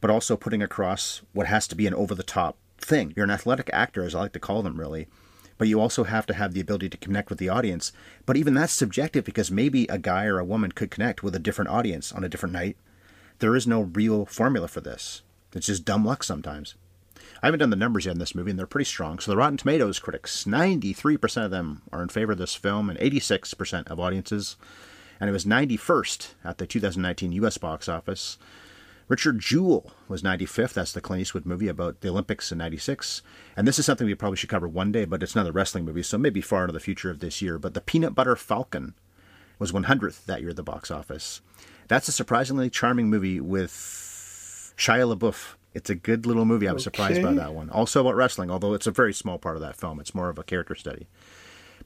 [0.00, 3.12] but also putting across what has to be an over the top thing.
[3.16, 5.08] You're an athletic actor, as I like to call them, really.
[5.58, 7.90] But you also have to have the ability to connect with the audience.
[8.24, 11.40] But even that's subjective because maybe a guy or a woman could connect with a
[11.40, 12.76] different audience on a different night
[13.38, 15.22] there is no real formula for this.
[15.54, 16.74] It's just dumb luck sometimes.
[17.42, 19.18] I haven't done the numbers yet in this movie, and they're pretty strong.
[19.18, 22.98] So the Rotten Tomatoes critics, 93% of them are in favor of this film, and
[22.98, 24.56] 86% of audiences.
[25.20, 27.58] And it was 91st at the 2019 U.S.
[27.58, 28.38] box office.
[29.08, 30.74] Richard Jewell was 95th.
[30.74, 33.22] That's the Clint Eastwood movie about the Olympics in 96.
[33.56, 36.02] And this is something we probably should cover one day, but it's another wrestling movie,
[36.02, 37.58] so maybe far into the future of this year.
[37.58, 38.94] But the Peanut Butter Falcon
[39.58, 41.40] was 100th that year at the box office.
[41.88, 45.54] That's a surprisingly charming movie with Shia LaBeouf.
[45.74, 46.68] It's a good little movie.
[46.68, 46.96] I was okay.
[46.96, 47.70] surprised by that one.
[47.70, 50.00] Also about wrestling, although it's a very small part of that film.
[50.00, 51.08] It's more of a character study.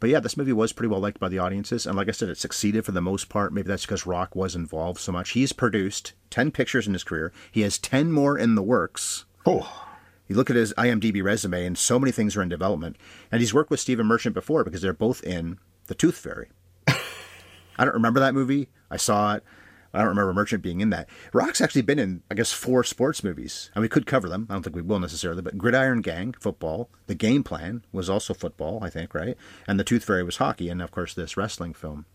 [0.01, 1.87] But yeah, this movie was pretty well liked by the audiences.
[1.87, 3.53] And like I said, it succeeded for the most part.
[3.53, 5.31] Maybe that's because Rock was involved so much.
[5.31, 9.25] He's produced 10 pictures in his career, he has 10 more in the works.
[9.47, 9.89] Oh.
[10.27, 12.97] You look at his IMDb resume, and so many things are in development.
[13.31, 16.49] And he's worked with Stephen Merchant before because they're both in The Tooth Fairy.
[16.89, 18.69] I don't remember that movie.
[18.91, 19.45] I saw it.
[19.95, 21.09] I don't remember Merchant being in that.
[21.33, 24.47] Rock's actually been in, I guess, four sports movies, and we could cover them.
[24.49, 26.89] I don't think we will necessarily, but Gridiron Gang, football.
[27.07, 29.37] The Game Plan was also football, I think, right?
[29.69, 32.07] And The Tooth Fairy was hockey, and of course, this wrestling film.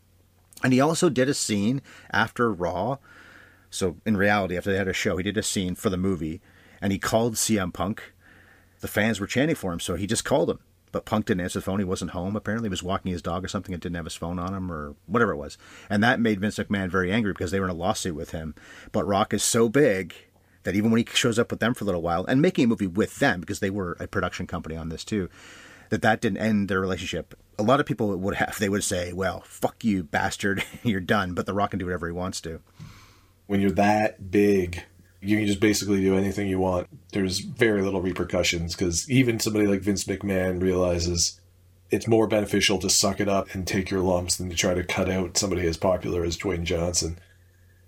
[0.63, 2.97] And he also did a scene after Raw.
[3.69, 6.41] So in reality, after they had a show, he did a scene for the movie,
[6.81, 8.13] and he called CM Punk.
[8.79, 10.59] The fans were chanting for him, so he just called him
[10.91, 11.79] but Punk didn't answer the phone.
[11.79, 12.35] He wasn't home.
[12.35, 14.71] Apparently, he was walking his dog or something and didn't have his phone on him
[14.71, 15.57] or whatever it was.
[15.89, 18.55] And that made Vince McMahon very angry because they were in a lawsuit with him.
[18.91, 20.13] But Rock is so big
[20.63, 22.67] that even when he shows up with them for a little while and making a
[22.67, 25.29] movie with them because they were a production company on this too,
[25.89, 27.37] that that didn't end their relationship.
[27.57, 31.33] A lot of people would have they would say, "Well, fuck you, bastard, you're done."
[31.33, 32.61] But The Rock can do whatever he wants to.
[33.45, 34.83] When you're that big
[35.27, 36.87] you can just basically do anything you want.
[37.11, 41.39] There's very little repercussions because even somebody like Vince McMahon realizes
[41.89, 44.83] it's more beneficial to suck it up and take your lumps than to try to
[44.83, 47.19] cut out somebody as popular as Dwayne Johnson.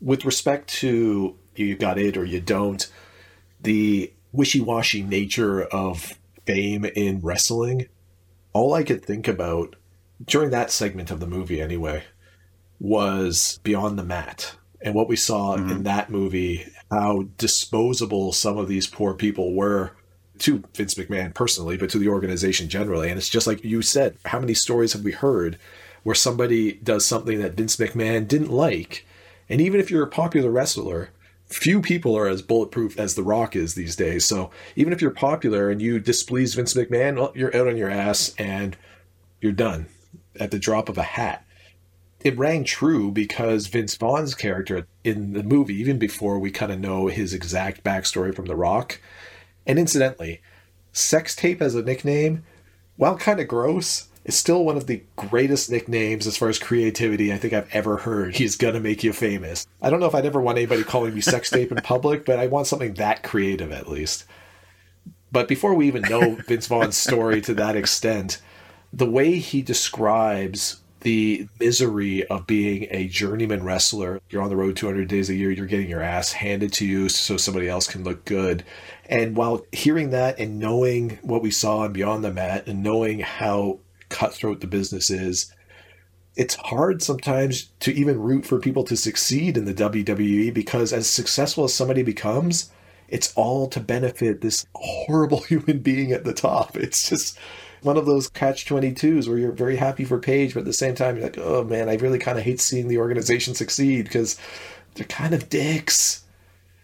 [0.01, 2.89] With respect to you got it or you don't,
[3.61, 7.87] the wishy washy nature of fame in wrestling,
[8.53, 9.75] all I could think about
[10.25, 12.03] during that segment of the movie, anyway,
[12.79, 15.69] was Beyond the Mat and what we saw mm-hmm.
[15.69, 19.91] in that movie, how disposable some of these poor people were
[20.39, 23.09] to Vince McMahon personally, but to the organization generally.
[23.09, 25.59] And it's just like you said, how many stories have we heard
[26.03, 29.05] where somebody does something that Vince McMahon didn't like?
[29.49, 31.09] And even if you're a popular wrestler,
[31.47, 34.25] few people are as bulletproof as The Rock is these days.
[34.25, 37.89] So even if you're popular and you displease Vince McMahon, well, you're out on your
[37.89, 38.77] ass and
[39.41, 39.87] you're done
[40.39, 41.45] at the drop of a hat.
[42.21, 46.79] It rang true because Vince Vaughn's character in the movie, even before we kind of
[46.79, 49.01] know his exact backstory from The Rock,
[49.67, 50.41] and incidentally,
[50.93, 52.43] Sex Tape as a nickname,
[52.95, 57.33] while kind of gross, is still one of the greatest nicknames as far as creativity
[57.33, 58.35] I think I've ever heard.
[58.35, 59.65] He's gonna make you famous.
[59.81, 62.39] I don't know if I'd ever want anybody calling me Sex Tape in public, but
[62.39, 64.25] I want something that creative at least.
[65.31, 68.41] But before we even know Vince Vaughn's story to that extent,
[68.91, 74.19] the way he describes the misery of being a journeyman wrestler.
[74.29, 77.09] You're on the road 200 days a year, you're getting your ass handed to you
[77.09, 78.63] so somebody else can look good.
[79.07, 83.19] And while hearing that and knowing what we saw in Beyond the Mat and knowing
[83.19, 85.53] how cutthroat the business is,
[86.35, 91.09] it's hard sometimes to even root for people to succeed in the WWE because as
[91.09, 92.71] successful as somebody becomes,
[93.09, 96.77] it's all to benefit this horrible human being at the top.
[96.77, 97.37] It's just
[97.81, 100.95] one of those catch 22s where you're very happy for Paige, but at the same
[100.95, 104.37] time, you're like, oh man, I really kind of hate seeing the organization succeed because
[104.95, 106.23] they're kind of dicks.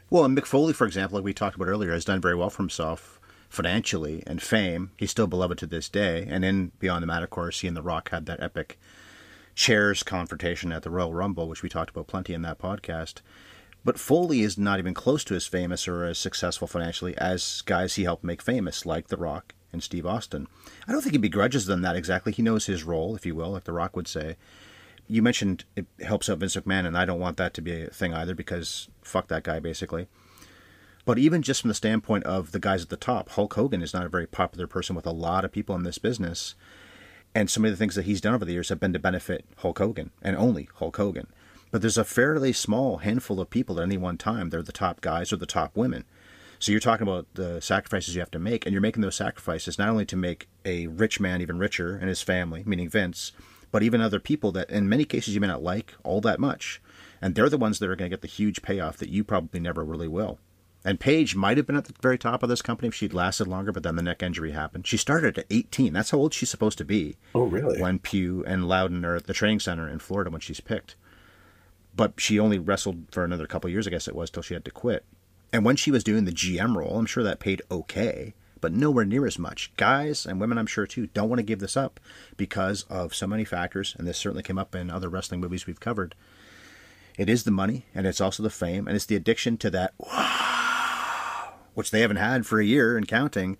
[0.09, 2.49] Well, and Mick Foley, for example, like we talked about earlier, has done very well
[2.49, 4.91] for himself financially and fame.
[4.97, 6.27] He's still beloved to this day.
[6.29, 8.77] And in Beyond the Mat, of course, he and The Rock had that epic
[9.55, 13.21] chairs confrontation at the Royal Rumble, which we talked about plenty in that podcast.
[13.83, 17.95] But Foley is not even close to as famous or as successful financially as guys
[17.95, 20.47] he helped make famous, like The Rock and Steve Austin.
[20.87, 22.31] I don't think he begrudges them that exactly.
[22.31, 24.37] He knows his role, if you will, like The Rock would say.
[25.07, 27.87] You mentioned it helps out Vince McMahon, and I don't want that to be a
[27.89, 30.07] thing either because fuck that guy, basically.
[31.05, 33.93] But even just from the standpoint of the guys at the top, Hulk Hogan is
[33.93, 36.55] not a very popular person with a lot of people in this business.
[37.35, 39.45] And some of the things that he's done over the years have been to benefit
[39.57, 41.27] Hulk Hogan and only Hulk Hogan.
[41.69, 44.49] But there's a fairly small handful of people at any one time.
[44.49, 46.05] They're the top guys or the top women.
[46.59, 49.77] So you're talking about the sacrifices you have to make, and you're making those sacrifices
[49.77, 53.31] not only to make a rich man even richer and his family, meaning Vince,
[53.71, 56.81] but even other people that in many cases you may not like all that much.
[57.21, 59.59] And they're the ones that are going to get the huge payoff that you probably
[59.59, 60.39] never really will.
[60.85, 63.47] And Paige might have been at the very top of this company if she'd lasted
[63.47, 64.85] longer, but then the neck injury happened.
[64.85, 65.93] She started at 18.
[65.93, 67.17] That's how old she's supposed to be.
[67.33, 67.81] Oh, really?
[67.81, 70.95] When Pugh and Lowden are at the training center in Florida when she's picked.
[71.95, 74.65] But she only wrestled for another couple years, I guess it was, till she had
[74.65, 75.05] to quit.
[75.55, 79.05] And when she was doing the GM role, I'm sure that paid okay, but nowhere
[79.05, 79.71] near as much.
[79.77, 81.97] Guys and women, I'm sure too, don't want to give this up
[82.35, 85.79] because of so many factors, and this certainly came up in other wrestling movies we've
[85.79, 86.13] covered.
[87.17, 89.93] It is the money, and it's also the fame, and it's the addiction to that
[91.73, 93.57] which they haven't had for a year and counting.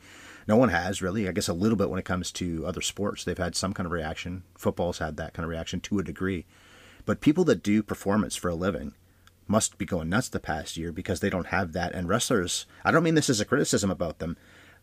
[0.50, 1.30] No one has really.
[1.30, 3.24] I guess a little bit when it comes to other sports.
[3.24, 4.44] They've had some kind of reaction.
[4.58, 6.46] Football's had that kind of reaction to a degree.
[7.06, 8.96] But people that do performance for a living,
[9.48, 11.94] must be going nuts the past year because they don't have that.
[11.94, 14.38] And wrestlers, I don't mean this as a criticism about them,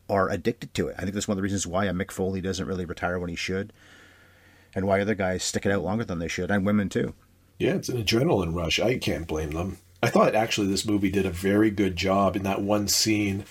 [0.08, 0.96] are addicted to it.
[0.98, 3.30] I think that's one of the reasons why a Mick Foley doesn't really retire when
[3.30, 3.72] he should,
[4.74, 7.14] and why other guys stick it out longer than they should, and women too.
[7.58, 8.80] Yeah, it's an adrenaline rush.
[8.80, 9.78] I can't blame them.
[10.02, 13.44] I thought actually this movie did a very good job in that one scene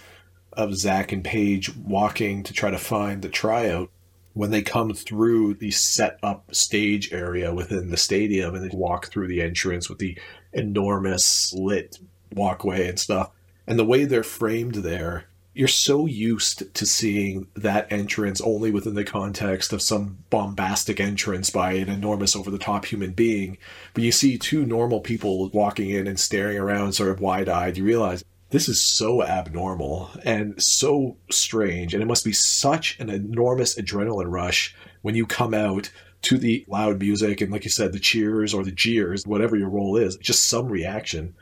[0.54, 3.90] of Zach and Paige walking to try to find the tryout
[4.34, 9.08] when they come through the set up stage area within the stadium and they walk
[9.08, 10.18] through the entrance with the
[10.54, 12.00] enormous lit
[12.34, 13.32] walkway and stuff.
[13.68, 18.94] And the way they're framed there, you're so used to seeing that entrance only within
[18.94, 23.58] the context of some bombastic entrance by an enormous over the top human being.
[23.94, 27.78] But you see two normal people walking in and staring around sort of wide eyed,
[27.78, 31.94] you realize this is so abnormal and so strange.
[31.94, 35.90] And it must be such an enormous adrenaline rush when you come out
[36.24, 39.70] to the loud music and, like you said, the cheers or the jeers, whatever your
[39.70, 41.34] role is, just some reaction.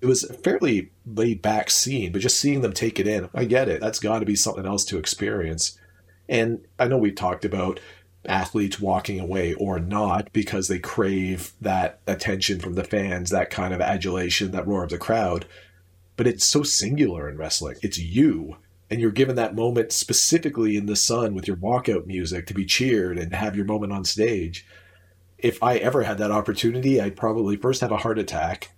[0.00, 3.44] It was a fairly laid back scene, but just seeing them take it in, I
[3.44, 3.80] get it.
[3.80, 5.78] That's got to be something else to experience.
[6.28, 7.78] And I know we've talked about
[8.24, 13.74] athletes walking away or not because they crave that attention from the fans, that kind
[13.74, 15.44] of adulation, that roar of the crowd
[16.16, 17.76] but it's so singular in wrestling.
[17.82, 18.56] It's you.
[18.90, 22.66] And you're given that moment specifically in the sun with your walkout music to be
[22.66, 24.66] cheered and have your moment on stage.
[25.38, 28.70] If I ever had that opportunity, I'd probably first have a heart attack,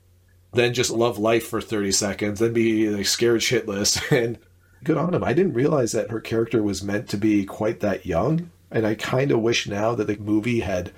[0.52, 4.00] then just love life for 30 seconds, then be like scared shitless.
[4.16, 4.38] And
[4.84, 5.24] good on him.
[5.24, 8.50] I didn't realize that her character was meant to be quite that young.
[8.70, 10.92] And I kind of wish now that the movie had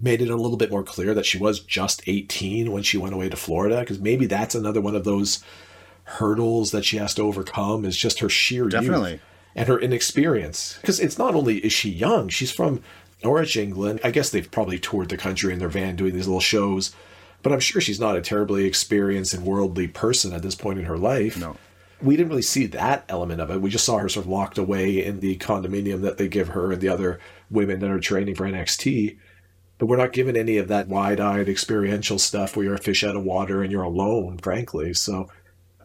[0.00, 3.14] made it a little bit more clear that she was just 18 when she went
[3.14, 5.44] away to Florida, because maybe that's another one of those
[6.14, 9.12] hurdles that she has to overcome is just her sheer Definitely.
[9.12, 9.20] youth
[9.54, 10.78] and her inexperience.
[10.80, 12.82] Because it's not only is she young, she's from
[13.22, 14.00] Norwich, England.
[14.02, 16.94] I guess they've probably toured the country in their van doing these little shows,
[17.42, 20.86] but I'm sure she's not a terribly experienced and worldly person at this point in
[20.86, 21.38] her life.
[21.38, 21.56] No.
[22.00, 23.60] we didn't really see that element of it.
[23.60, 26.72] We just saw her sort of locked away in the condominium that they give her
[26.72, 29.18] and the other women that are training for NXT.
[29.78, 33.02] But we're not given any of that wide eyed experiential stuff where you're a fish
[33.04, 34.94] out of water and you're alone, frankly.
[34.94, 35.28] So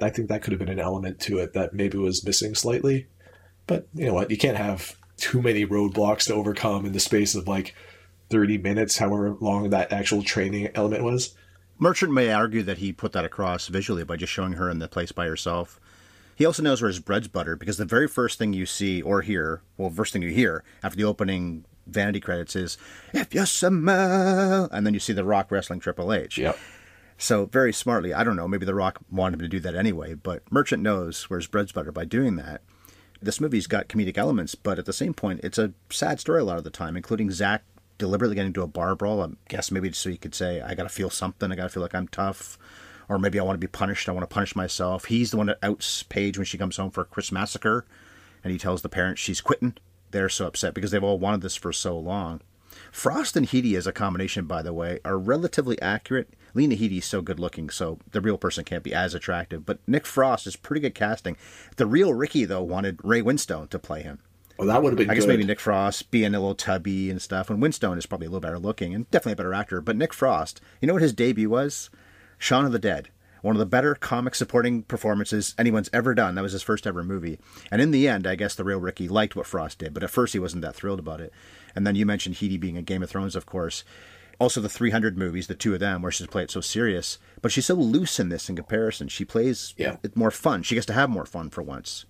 [0.02, 3.08] I think that could have been an element to it that maybe was missing slightly.
[3.66, 4.32] But you know what?
[4.32, 7.76] You can't have too many roadblocks to overcome in the space of like
[8.30, 11.36] 30 minutes, however long that actual training element was.
[11.80, 14.88] Merchant may argue that he put that across visually by just showing her in the
[14.88, 15.80] place by herself.
[16.36, 19.22] He also knows where his bread's buttered because the very first thing you see or
[19.22, 22.78] hear, well, first thing you hear after the opening vanity credits is
[23.14, 26.38] "If you smell," and then you see The Rock wrestling Triple H.
[26.38, 26.58] Yep.
[27.18, 30.14] So very smartly, I don't know, maybe The Rock wanted him to do that anyway,
[30.14, 32.62] but Merchant knows where his bread's butter by doing that.
[33.20, 36.44] This movie's got comedic elements, but at the same point, it's a sad story a
[36.44, 37.64] lot of the time, including Zach
[37.98, 39.24] deliberately getting into a bar brawl.
[39.24, 41.52] I guess maybe so you could say, I got to feel something.
[41.52, 42.58] I got to feel like I'm tough.
[43.10, 44.08] Or maybe I want to be punished.
[44.08, 45.06] I want to punish myself.
[45.06, 47.86] He's the one that outs Paige when she comes home for a Chris massacre.
[48.44, 49.76] And he tells the parents she's quitting.
[50.12, 52.42] They're so upset because they've all wanted this for so long.
[52.92, 56.30] Frost and Headey as a combination, by the way, are relatively accurate.
[56.58, 59.64] Lena Headey's so good looking, so the real person can't be as attractive.
[59.64, 61.38] But Nick Frost is pretty good casting.
[61.76, 64.20] The real Ricky, though, wanted Ray Winstone to play him.
[64.58, 65.30] Well, that would have been I guess good.
[65.30, 67.52] maybe Nick Frost being a little tubby and stuff.
[67.52, 69.82] And Winstone is probably a little better looking and definitely a better actor.
[69.82, 71.92] But Nick Frost, you know what his debut was?
[72.40, 73.10] Shaun of the Dead.
[73.44, 76.34] One of the better comic supporting performances anyone's ever done.
[76.34, 77.38] That was his first ever movie.
[77.72, 80.10] And in the end, I guess the real Ricky liked what Frost did, but at
[80.10, 81.32] first he wasn't that thrilled about it.
[81.76, 83.84] And then you mentioned Headey being a Game of Thrones, of course.
[84.40, 87.18] Also, the 300 movies, the two of them, where she's played it so serious.
[87.42, 89.08] But she's so loose in this in comparison.
[89.08, 89.98] She plays Yeah.
[90.04, 90.62] it more fun.
[90.64, 92.06] She gets to have more fun for once.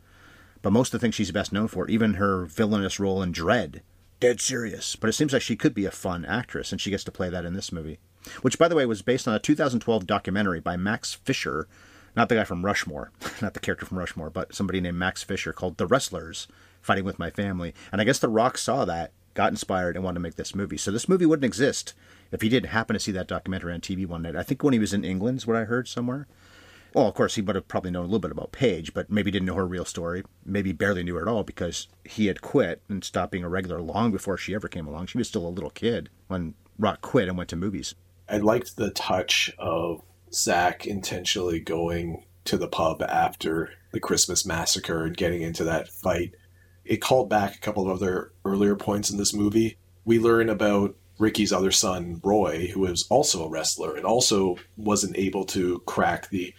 [0.62, 3.82] But most of the things she's best known for, even her villainous role in Dredd,
[4.20, 4.96] dead serious.
[4.98, 7.30] But it seems like she could be a fun actress, and she gets to play
[7.30, 8.00] that in this movie.
[8.42, 11.68] Which, by the way, was based on a 2012 documentary by Max Fisher,
[12.16, 13.12] not the guy from Rushmore,
[13.42, 16.48] not the character from Rushmore, but somebody named Max Fisher called The Wrestlers
[16.82, 17.74] Fighting with My Family.
[17.92, 20.78] And I guess The Rock saw that, got inspired, and wanted to make this movie.
[20.78, 21.94] So this movie wouldn't exist
[22.32, 24.36] if he didn't happen to see that documentary on TV one night.
[24.36, 26.28] I think when he was in England, is what I heard somewhere.
[26.94, 29.30] Well, of course, he would have probably known a little bit about Paige, but maybe
[29.30, 30.24] didn't know her real story.
[30.46, 33.82] Maybe barely knew her at all because he had quit and stopped being a regular
[33.82, 35.08] long before she ever came along.
[35.08, 37.94] She was still a little kid when Rock quit and went to movies.
[38.30, 40.02] I liked the touch of
[40.34, 46.34] Zach intentionally going to the pub after the Christmas massacre and getting into that fight.
[46.86, 49.78] It called back a couple of other earlier points in this movie.
[50.06, 55.18] We learn about Ricky's other son, Roy, who is also a wrestler and also wasn't
[55.18, 56.54] able to crack the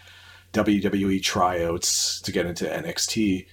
[0.52, 3.46] WWE tryouts to get into NXT.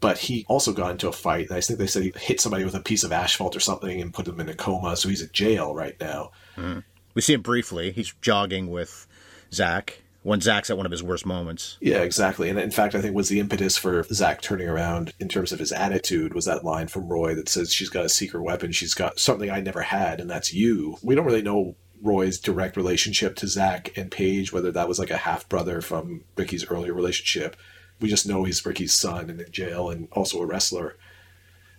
[0.00, 1.48] But he also got into a fight.
[1.48, 4.00] And I think they said he hit somebody with a piece of asphalt or something
[4.00, 4.96] and put him in a coma.
[4.96, 6.30] So he's in jail right now.
[6.54, 6.78] Hmm.
[7.12, 7.92] We see him briefly.
[7.92, 9.06] He's jogging with
[9.52, 11.78] Zach when Zach's at one of his worst moments.
[11.80, 12.50] Yeah, exactly.
[12.50, 15.58] And in fact, I think was the impetus for Zach turning around in terms of
[15.58, 18.94] his attitude was that line from Roy that says she's got a secret weapon, she's
[18.94, 20.98] got something I never had, and that's you.
[21.02, 25.10] We don't really know Roy's direct relationship to Zach and Paige, whether that was like
[25.10, 27.56] a half brother from Ricky's earlier relationship.
[28.00, 30.96] We just know he's Ricky's son and in jail and also a wrestler.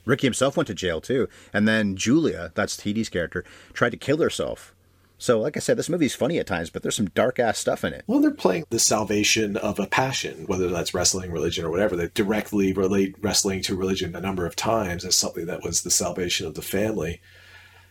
[0.05, 1.27] Ricky himself went to jail too.
[1.53, 4.73] And then Julia, that's Headey's character, tried to kill herself.
[5.21, 7.83] So, like I said, this movie's funny at times, but there's some dark ass stuff
[7.83, 8.03] in it.
[8.07, 11.95] Well, they're playing the salvation of a passion, whether that's wrestling, religion, or whatever.
[11.95, 15.91] They directly relate wrestling to religion a number of times as something that was the
[15.91, 17.21] salvation of the family.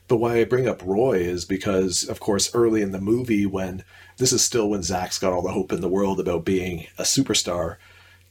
[0.09, 3.85] But why I bring up Roy is because, of course, early in the movie, when
[4.16, 7.05] this is still when Zach's got all the hope in the world about being a
[7.05, 7.76] superstar,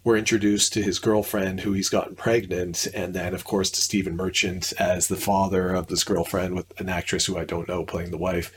[0.04, 4.18] we're introduced to his girlfriend who he's gotten pregnant, and then, of course, to Stephen
[4.18, 8.12] Merchant as the father of this girlfriend with an actress who I don't know playing
[8.12, 8.52] the wife.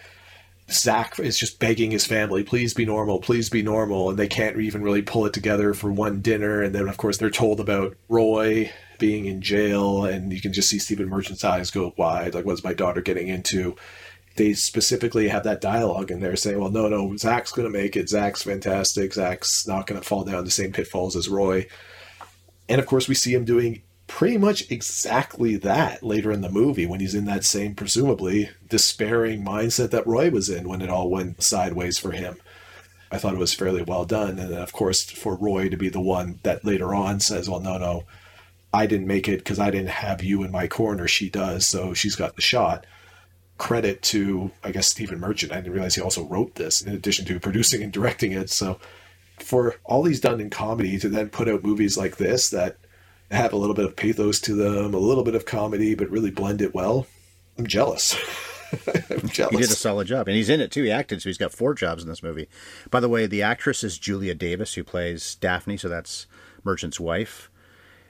[0.71, 4.11] Zach is just begging his family, please be normal, please be normal.
[4.11, 6.63] And they can't even really pull it together for one dinner.
[6.63, 10.05] And then, of course, they're told about Roy being in jail.
[10.05, 12.35] And you can just see Stephen Merchant's eyes go wide.
[12.35, 13.77] Like, what's my daughter getting into?
[14.37, 17.97] They specifically have that dialogue in there saying, well, no, no, Zach's going to make
[17.97, 18.09] it.
[18.09, 19.13] Zach's fantastic.
[19.13, 21.67] Zach's not going to fall down the same pitfalls as Roy.
[22.69, 23.83] And of course, we see him doing
[24.13, 29.43] pretty much exactly that later in the movie when he's in that same, presumably, despairing
[29.43, 32.37] mindset that Roy was in when it all went sideways for him.
[33.11, 34.39] I thought it was fairly well done.
[34.39, 37.61] And then, of course, for Roy to be the one that later on says, well,
[37.61, 38.05] no, no,
[38.71, 41.09] I didn't make it because I didn't have you in my corner.
[41.09, 41.67] She does.
[41.67, 42.87] So she's got the shot.
[43.57, 45.53] Credit to, I guess, Stephen Merchant.
[45.53, 48.51] I didn't realize he also wrote this in addition to producing and directing it.
[48.51, 48.79] So
[49.39, 52.77] for all he's done in comedy to then put out movies like this that
[53.33, 56.31] have a little bit of pathos to them, a little bit of comedy, but really
[56.31, 57.07] blend it well,
[57.59, 58.17] I'm jealous.
[59.11, 59.53] I'm jealous.
[59.53, 60.85] He did a solid job, and he's in it too.
[60.85, 62.49] He acted, so he's got four jobs in this movie.
[62.91, 66.27] By the way, the actress is Julia Davis, who plays Daphne, so that's
[66.65, 67.51] Merchant's wife.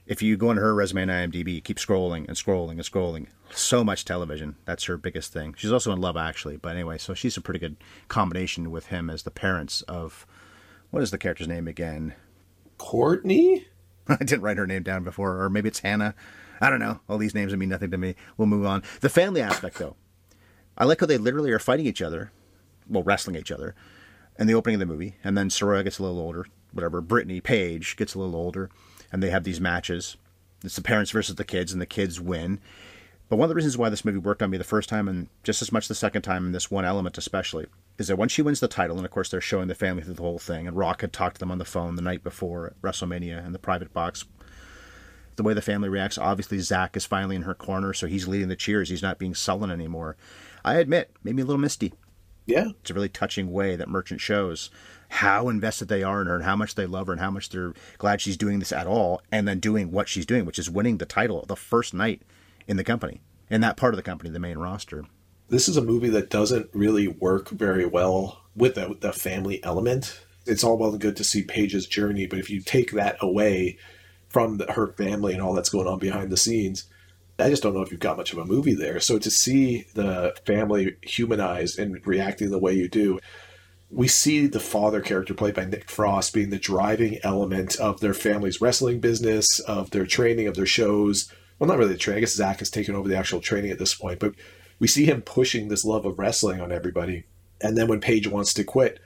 [0.06, 3.26] If you go on her resume on IMDb, you keep scrolling and scrolling and scrolling.
[3.52, 4.56] So much television.
[4.64, 5.54] That's her biggest thing.
[5.56, 7.76] She's also in Love Actually, but anyway, so she's a pretty good
[8.08, 10.26] combination with him as the parents of
[10.90, 12.14] what is the character's name again?
[12.78, 13.66] Courtney?
[14.08, 16.14] I didn't write her name down before, or maybe it's Hannah.
[16.60, 17.00] I don't know.
[17.08, 18.14] All these names mean nothing to me.
[18.36, 18.82] We'll move on.
[19.00, 19.96] The family aspect, though.
[20.76, 22.32] I like how they literally are fighting each other,
[22.88, 23.74] well, wrestling each other,
[24.38, 25.16] in the opening of the movie.
[25.22, 27.00] And then Saraya gets a little older, whatever.
[27.00, 28.70] Brittany Paige gets a little older,
[29.10, 30.16] and they have these matches.
[30.64, 32.60] It's the parents versus the kids, and the kids win.
[33.28, 35.28] But one of the reasons why this movie worked on me the first time, and
[35.42, 37.66] just as much the second time, in this one element especially,
[38.02, 40.14] is that once she wins the title, and of course they're showing the family through
[40.14, 42.66] the whole thing, and Rock had talked to them on the phone the night before
[42.66, 44.24] at WrestleMania in the private box.
[45.36, 48.48] The way the family reacts, obviously Zach is finally in her corner, so he's leading
[48.48, 48.90] the cheers.
[48.90, 50.16] He's not being sullen anymore.
[50.64, 51.94] I admit, made me a little misty.
[52.44, 52.70] Yeah.
[52.80, 54.68] It's a really touching way that Merchant shows
[55.08, 57.50] how invested they are in her and how much they love her and how much
[57.50, 60.68] they're glad she's doing this at all and then doing what she's doing, which is
[60.68, 62.22] winning the title the first night
[62.66, 65.04] in the company, in that part of the company, the main roster.
[65.52, 70.18] This is a movie that doesn't really work very well with the, the family element.
[70.46, 73.76] It's all well and good to see Paige's journey, but if you take that away
[74.30, 76.84] from the, her family and all that's going on behind the scenes,
[77.38, 78.98] I just don't know if you've got much of a movie there.
[78.98, 83.20] So to see the family humanized and reacting the way you do,
[83.90, 88.14] we see the father character played by Nick Frost being the driving element of their
[88.14, 91.30] family's wrestling business, of their training, of their shows.
[91.58, 92.20] Well, not really the training.
[92.20, 94.32] I guess Zach has taken over the actual training at this point, but
[94.82, 97.22] we see him pushing this love of wrestling on everybody.
[97.60, 98.98] And then when Paige wants to quit,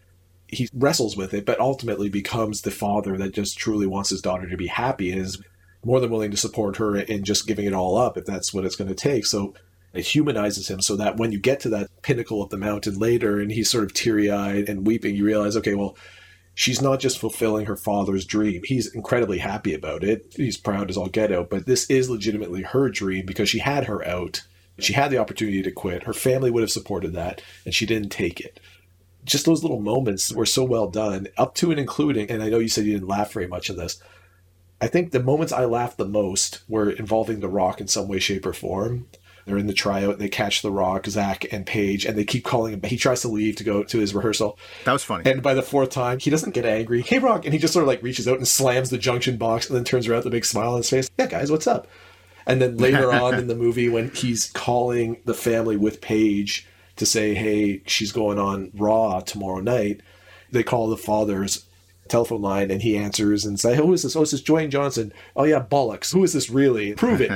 [0.49, 4.49] he wrestles with it, but ultimately becomes the father that just truly wants his daughter
[4.49, 5.39] to be happy and is
[5.85, 8.65] more than willing to support her in just giving it all up if that's what
[8.65, 9.27] it's going to take.
[9.27, 9.53] So
[9.93, 13.39] it humanizes him so that when you get to that pinnacle of the mountain later
[13.39, 15.95] and he's sort of teary eyed and weeping, you realize, okay, well,
[16.55, 18.63] she's not just fulfilling her father's dream.
[18.65, 20.33] He's incredibly happy about it.
[20.35, 23.85] He's proud as all get out, but this is legitimately her dream because she had
[23.85, 24.41] her out.
[24.79, 26.05] She had the opportunity to quit.
[26.05, 28.61] Her family would have supported that, and she didn't take it.
[29.25, 32.59] Just those little moments were so well done, up to and including, and I know
[32.59, 34.01] you said you didn't laugh very much in this.
[34.81, 38.19] I think the moments I laughed the most were involving The Rock in some way,
[38.19, 39.09] shape, or form.
[39.47, 42.75] They're in the tryout, they catch The Rock, Zach, and Paige, and they keep calling
[42.75, 42.83] him.
[42.83, 44.59] He tries to leave to go to his rehearsal.
[44.85, 45.31] That was funny.
[45.31, 47.01] And by the fourth time, he doesn't get angry.
[47.01, 47.45] Hey, Rock.
[47.45, 49.85] And he just sort of like reaches out and slams the junction box and then
[49.85, 51.09] turns around with a big smile on his face.
[51.17, 51.87] Yeah, guys, what's up?
[52.47, 56.67] And then later on in the movie, when he's calling the family with Paige
[56.97, 60.01] to say, hey, she's going on Raw tomorrow night,
[60.51, 61.67] they call the father's
[62.09, 64.15] telephone line and he answers and say, Who is this?
[64.15, 65.13] Oh, this Dwayne Johnson.
[65.35, 66.13] Oh, yeah, bollocks.
[66.13, 66.95] Who is this really?
[66.95, 67.33] Prove it.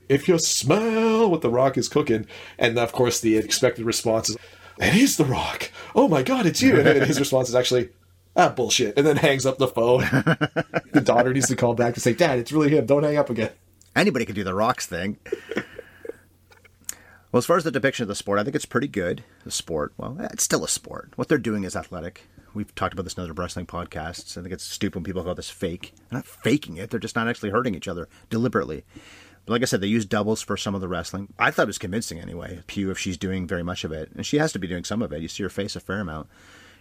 [0.08, 2.26] if you smell what The Rock is cooking.
[2.58, 4.36] And of course, the expected response is,
[4.78, 5.70] It is The Rock.
[5.94, 6.80] Oh my God, it's you.
[6.80, 7.90] And his response is actually,
[8.36, 8.96] Ah, bullshit.
[8.96, 10.00] And then hangs up the phone.
[10.92, 12.86] the daughter needs to call back to say, Dad, it's really him.
[12.86, 13.50] Don't hang up again.
[13.96, 15.18] Anybody can do the rocks thing.
[17.30, 19.24] Well, as far as the depiction of the sport, I think it's pretty good.
[19.44, 21.12] The sport, well, it's still a sport.
[21.16, 22.28] What they're doing is athletic.
[22.54, 24.38] We've talked about this in other wrestling podcasts.
[24.38, 25.94] I think it's stupid when people call this fake.
[25.96, 26.90] They're not faking it.
[26.90, 28.84] They're just not actually hurting each other deliberately.
[29.46, 31.34] But like I said, they use doubles for some of the wrestling.
[31.36, 32.60] I thought it was convincing anyway.
[32.68, 35.02] Pugh, if she's doing very much of it, and she has to be doing some
[35.02, 35.20] of it.
[35.20, 36.28] You see her face a fair amount.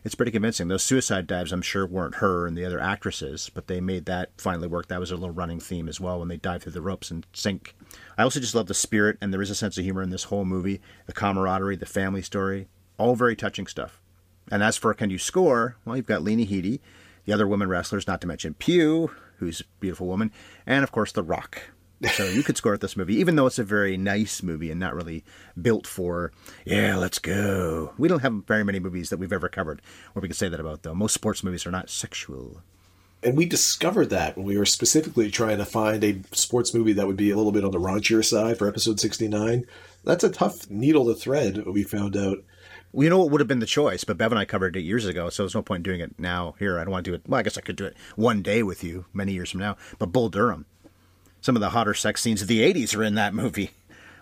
[0.05, 0.67] It's pretty convincing.
[0.67, 4.31] Those suicide dives, I'm sure, weren't her and the other actresses, but they made that
[4.37, 4.87] finally work.
[4.87, 7.25] That was a little running theme as well when they dive through the ropes and
[7.31, 7.73] sink.
[8.17, 10.25] I also just love the spirit, and there is a sense of humor in this
[10.25, 10.81] whole movie.
[11.05, 14.01] The camaraderie, the family story, all very touching stuff.
[14.51, 15.77] And as for can you score?
[15.85, 16.81] Well, you've got Lena Headey,
[17.23, 20.33] the other women wrestlers, not to mention Pugh, who's a beautiful woman,
[20.65, 21.61] and of course The Rock.
[22.11, 24.79] So you could score at this movie, even though it's a very nice movie and
[24.79, 25.23] not really
[25.59, 26.31] built for,
[26.65, 27.93] yeah, let's go.
[27.97, 29.81] We don't have very many movies that we've ever covered
[30.13, 30.93] where we can say that about, though.
[30.93, 32.61] Most sports movies are not sexual.
[33.23, 37.07] And we discovered that when we were specifically trying to find a sports movie that
[37.07, 39.65] would be a little bit on the raunchier side for episode 69.
[40.03, 42.43] That's a tough needle to thread, we found out.
[42.91, 44.81] Well, you know what would have been the choice, but Bev and I covered it
[44.81, 46.77] years ago, so there's no point in doing it now here.
[46.77, 47.23] I don't want to do it.
[47.25, 49.77] Well, I guess I could do it one day with you many years from now.
[49.97, 50.67] But Bull Durham,
[51.43, 53.71] some of the hotter sex scenes of the 80s are in that movie.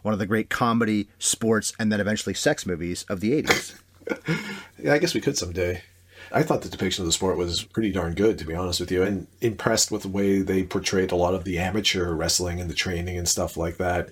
[0.02, 3.80] One of the great comedy, sports, and then eventually sex movies of the 80s.
[4.84, 5.84] Yeah, I guess we could someday.
[6.32, 8.92] I thought the depiction of the sport was pretty darn good, to be honest with
[8.92, 12.68] you, and impressed with the way they portrayed a lot of the amateur wrestling and
[12.68, 14.10] the training and stuff like that.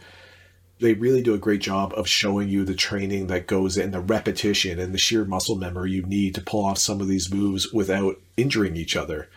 [0.79, 3.99] They really do a great job of showing you the training that goes in, the
[3.99, 7.73] repetition, and the sheer muscle memory you need to pull off some of these moves
[7.73, 9.27] without injuring each other.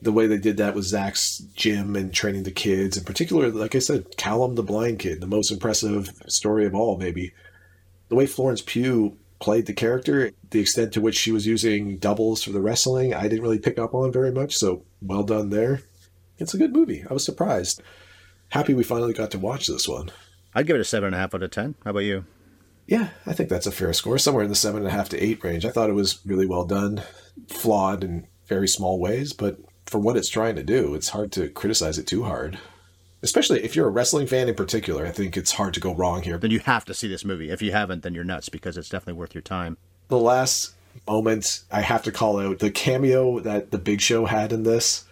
[0.00, 3.74] The way they did that with Zach's gym and training the kids, in particular, like
[3.74, 7.32] I said, Callum the blind kid, the most impressive story of all, maybe
[8.08, 12.42] The way Florence Pugh played the character, the extent to which she was using doubles
[12.42, 14.56] for the wrestling, I didn't really pick up on very much.
[14.56, 15.82] So well done there.
[16.38, 17.04] It's a good movie.
[17.08, 17.82] I was surprised.
[18.50, 20.10] Happy we finally got to watch this one.
[20.54, 21.74] I'd give it a seven and a half out of ten.
[21.84, 22.24] How about you?
[22.86, 24.16] Yeah, I think that's a fair score.
[24.16, 25.66] Somewhere in the seven and a half to eight range.
[25.66, 27.02] I thought it was really well done,
[27.48, 29.58] flawed in very small ways, but
[29.88, 32.58] for what it's trying to do, it's hard to criticize it too hard.
[33.22, 36.22] Especially if you're a wrestling fan in particular, I think it's hard to go wrong
[36.22, 36.38] here.
[36.38, 37.50] Then you have to see this movie.
[37.50, 39.76] If you haven't, then you're nuts because it's definitely worth your time.
[40.08, 40.74] The last
[41.06, 45.04] moment I have to call out the cameo that the Big Show had in this.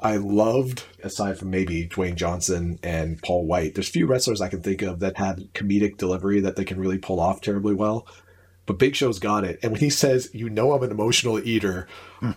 [0.00, 3.74] I loved, aside from maybe Dwayne Johnson and Paul White.
[3.74, 6.98] There's few wrestlers I can think of that had comedic delivery that they can really
[6.98, 8.08] pull off terribly well.
[8.64, 9.58] But Big Show's got it.
[9.62, 11.88] And when he says, You know, I'm an emotional eater,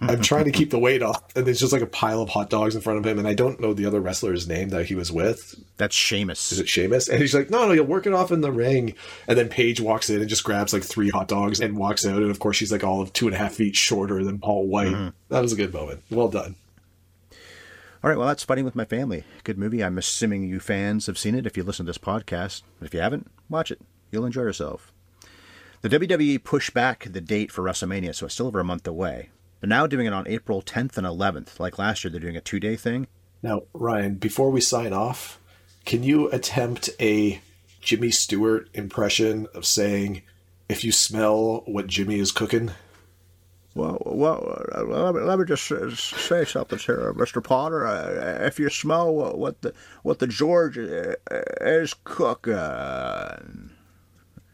[0.01, 1.21] I'm trying to keep the weight off.
[1.35, 3.19] And there's just like a pile of hot dogs in front of him.
[3.19, 5.55] And I don't know the other wrestler's name that he was with.
[5.77, 6.51] That's Sheamus.
[6.51, 7.07] Is it Sheamus?
[7.07, 8.95] And he's like, No, no, you'll work it off in the ring.
[9.27, 12.21] And then Paige walks in and just grabs like three hot dogs and walks out.
[12.21, 14.67] And of course, she's like all of two and a half feet shorter than Paul
[14.67, 14.87] White.
[14.87, 15.09] Mm-hmm.
[15.29, 16.01] That was a good moment.
[16.09, 16.55] Well done.
[18.03, 19.23] All right, well, that's Fighting with My Family.
[19.43, 19.83] Good movie.
[19.83, 22.61] I'm assuming you fans have seen it if you listen to this podcast.
[22.79, 23.81] If you haven't, watch it.
[24.11, 24.93] You'll enjoy yourself.
[25.85, 29.29] The WWE pushed back the date for WrestleMania, so it's still over a month away.
[29.59, 31.59] They're now doing it on April 10th and 11th.
[31.59, 33.05] Like last year, they're doing a two day thing.
[33.43, 35.39] Now, Ryan, before we sign off,
[35.85, 37.39] can you attempt a
[37.81, 40.23] Jimmy Stewart impression of saying,
[40.67, 42.71] if you smell what Jimmy is cooking?
[43.75, 47.43] Well, well, uh, let me, let me just say something here, Mr.
[47.43, 47.85] Potter.
[47.85, 49.71] Uh, if you smell what, what the
[50.01, 51.13] what the George uh,
[51.61, 53.74] is cooking,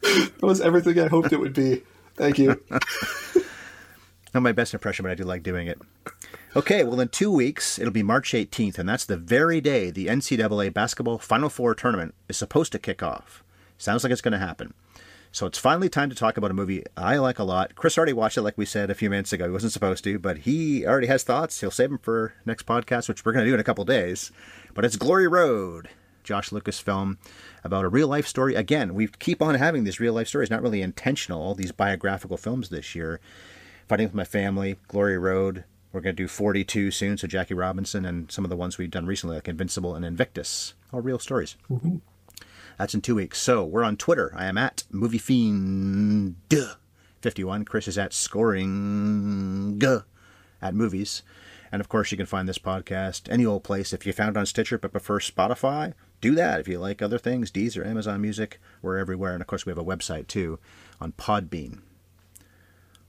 [0.41, 1.83] That was everything I hoped it would be.
[2.15, 2.61] Thank you.
[4.33, 5.79] not my best impression, but I do like doing it.
[6.55, 10.07] Okay, well, in two weeks, it'll be March 18th, and that's the very day the
[10.07, 13.43] NCAA basketball Final Four tournament is supposed to kick off.
[13.77, 14.73] Sounds like it's going to happen.
[15.31, 17.75] So it's finally time to talk about a movie I like a lot.
[17.75, 19.45] Chris already watched it, like we said a few minutes ago.
[19.45, 21.61] He wasn't supposed to, but he already has thoughts.
[21.61, 24.31] He'll save them for next podcast, which we're going to do in a couple days.
[24.73, 25.87] But it's Glory Road,
[26.25, 27.17] Josh Lucas film
[27.63, 28.55] about a real life story.
[28.55, 31.41] Again, we keep on having these real life stories, not really intentional.
[31.41, 33.19] All these biographical films this year.
[33.87, 35.65] Fighting with My Family, Glory Road.
[35.91, 38.89] We're going to do 42 soon, so Jackie Robinson and some of the ones we've
[38.89, 40.73] done recently, like Invincible and Invictus.
[40.93, 41.57] All real stories.
[41.69, 41.97] Mm-hmm.
[42.77, 43.41] That's in two weeks.
[43.41, 44.31] So we're on Twitter.
[44.35, 47.65] I am at MovieFiend51.
[47.65, 49.81] Chris is at Scoring
[50.61, 51.23] at Movies.
[51.71, 53.93] And of course, you can find this podcast any old place.
[53.93, 56.59] If you found it on Stitcher but prefer Spotify, do that.
[56.59, 59.33] If you like other things, Deezer, Amazon Music, we're everywhere.
[59.33, 60.59] And of course, we have a website too
[61.01, 61.79] on Podbean.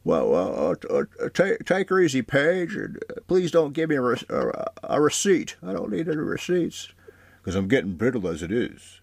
[0.04, 2.76] Well, well uh, uh, take, take her easy, Paige.
[2.76, 5.56] Uh, please don't give me a, re- a receipt.
[5.62, 6.88] I don't need any receipts
[7.40, 9.01] because I'm getting brittle as it is.